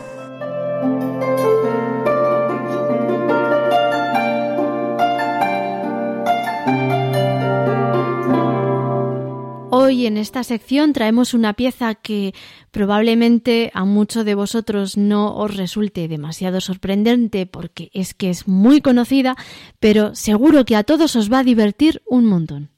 [10.06, 12.34] En esta sección traemos una pieza que
[12.70, 18.80] probablemente a muchos de vosotros no os resulte demasiado sorprendente porque es que es muy
[18.80, 19.36] conocida,
[19.80, 22.70] pero seguro que a todos os va a divertir un montón.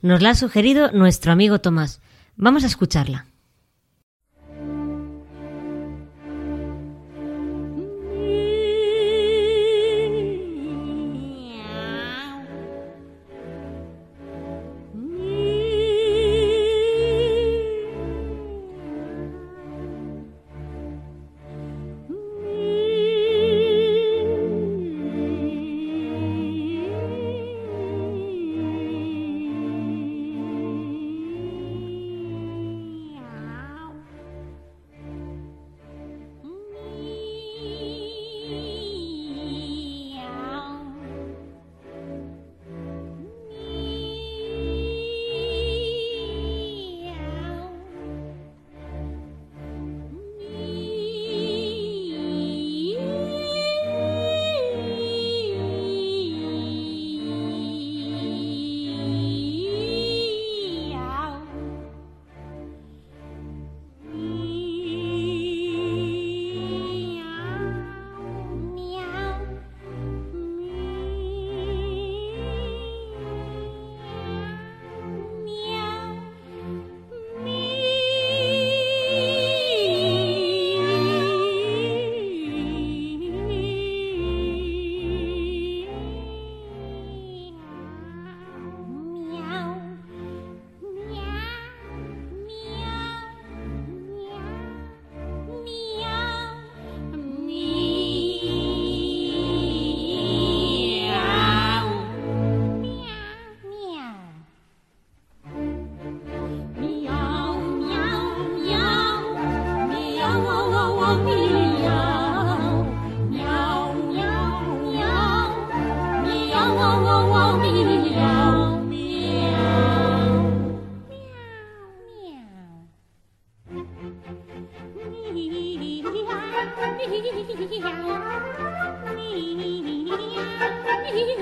[0.00, 2.00] Nos la ha sugerido nuestro amigo Tomás.
[2.36, 3.31] Vamos a escucharla.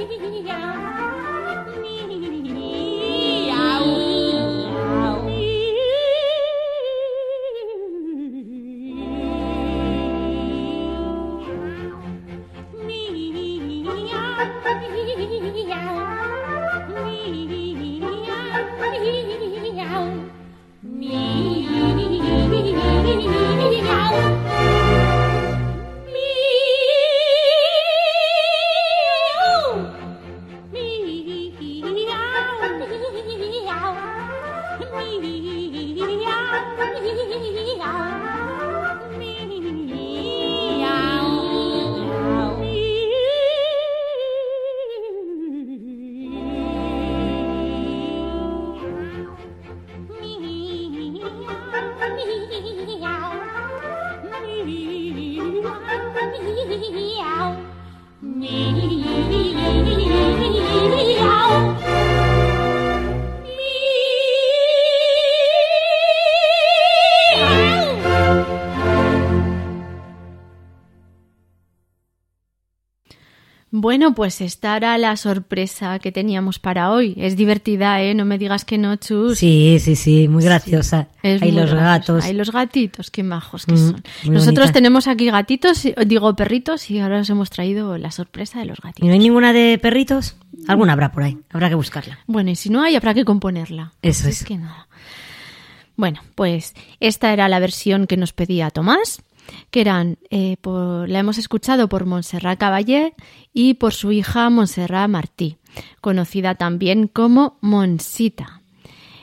[0.02, 0.96] 一样
[73.82, 77.14] Bueno, pues esta era la sorpresa que teníamos para hoy.
[77.16, 78.14] Es divertida, ¿eh?
[78.14, 79.38] No me digas que no, Chus.
[79.38, 81.08] Sí, sí, sí, muy graciosa.
[81.22, 81.82] Hay muy los graciosa.
[81.84, 82.24] gatos.
[82.26, 84.02] Hay los gatitos, qué majos que Mm, son.
[84.26, 88.66] Nosotros tenemos aquí gatitos, y- digo perritos, y ahora os hemos traído la sorpresa de
[88.66, 89.06] los ¿Y gatitos.
[89.06, 90.36] no hay ninguna de perritos?
[90.68, 91.38] Alguna habrá por ahí.
[91.50, 92.18] Habrá que buscarla.
[92.26, 93.92] Bueno, y si no hay, habrá que componerla.
[94.02, 94.44] Eso Así es.
[94.44, 94.88] que nada.
[95.96, 99.22] Bueno, pues esta era la versión que nos pedía Tomás,
[99.70, 103.14] que eran, eh, la hemos escuchado por Montserrat Caballé
[103.52, 105.56] y por su hija Montserrat Martí,
[106.00, 108.60] conocida también como Monsita.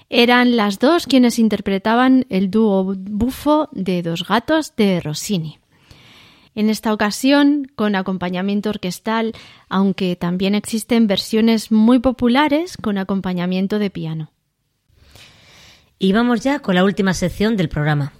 [0.10, 5.60] Eran las dos quienes interpretaban el dúo bufo de Dos gatos de Rossini.
[6.56, 9.34] En esta ocasión, con acompañamiento orquestal,
[9.70, 14.32] aunque también existen versiones muy populares con acompañamiento de piano.
[16.00, 18.14] Y vamos ya con la última sección del programa.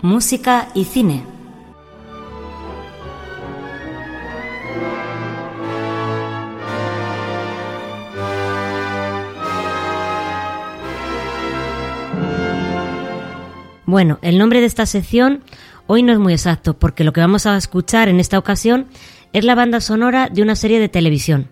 [0.00, 1.24] Música y cine.
[13.86, 15.42] Bueno, el nombre de esta sección
[15.88, 18.86] hoy no es muy exacto porque lo que vamos a escuchar en esta ocasión
[19.32, 21.48] es la banda sonora de una serie de televisión.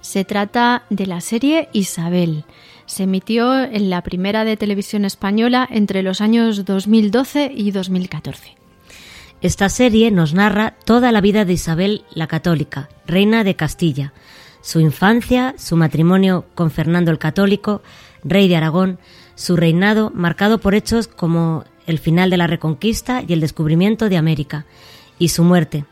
[0.00, 2.46] Se trata de la serie Isabel.
[2.86, 8.56] Se emitió en la primera de televisión española entre los años 2012 y 2014.
[9.40, 14.12] Esta serie nos narra toda la vida de Isabel la Católica, reina de Castilla,
[14.62, 17.82] su infancia, su matrimonio con Fernando el Católico,
[18.22, 18.98] rey de Aragón,
[19.34, 24.16] su reinado marcado por hechos como el final de la Reconquista y el descubrimiento de
[24.16, 24.64] América,
[25.18, 25.84] y su muerte.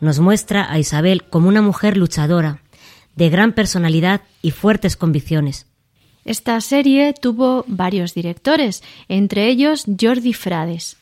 [0.00, 2.60] Nos muestra a Isabel como una mujer luchadora,
[3.16, 5.66] de gran personalidad y fuertes convicciones.
[6.24, 10.96] Esta serie tuvo varios directores, entre ellos Jordi Frades.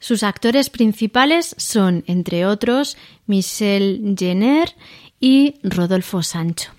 [0.00, 2.96] Sus actores principales son, entre otros,
[3.26, 4.74] Michel Jenner
[5.20, 6.72] y Rodolfo Sancho.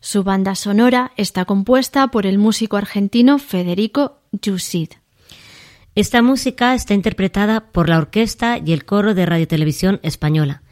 [0.00, 4.88] Su banda sonora está compuesta por el músico argentino Federico Yusid.
[5.94, 10.62] Esta música está interpretada por la orquesta y el coro de Radiotelevisión Española.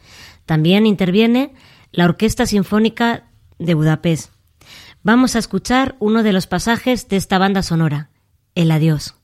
[0.45, 1.53] También interviene
[1.91, 3.23] la Orquesta Sinfónica
[3.57, 4.32] de Budapest.
[5.05, 8.09] Vamos a escuchar uno de los pasajes de esta banda sonora,
[8.55, 9.15] El Adiós.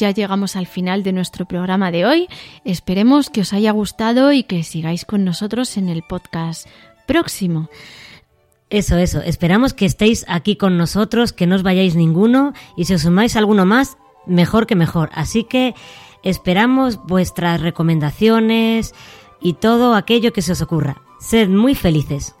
[0.00, 2.28] Ya llegamos al final de nuestro programa de hoy.
[2.64, 6.66] Esperemos que os haya gustado y que sigáis con nosotros en el podcast
[7.06, 7.68] próximo.
[8.70, 9.20] Eso, eso.
[9.20, 13.36] Esperamos que estéis aquí con nosotros, que no os vayáis ninguno y si os sumáis
[13.36, 15.10] alguno más, mejor que mejor.
[15.12, 15.74] Así que
[16.22, 18.94] esperamos vuestras recomendaciones
[19.40, 21.02] y todo aquello que se os ocurra.
[21.20, 22.34] Sed muy felices.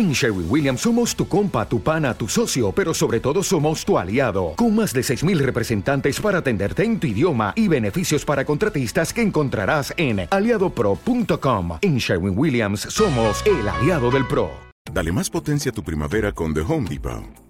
[0.00, 3.98] En Sherwin Williams somos tu compa, tu pana, tu socio, pero sobre todo somos tu
[3.98, 9.12] aliado, con más de 6.000 representantes para atenderte en tu idioma y beneficios para contratistas
[9.12, 11.80] que encontrarás en aliadopro.com.
[11.82, 14.48] En Sherwin Williams somos el aliado del PRO.
[14.90, 17.49] Dale más potencia a tu primavera con The Home Depot.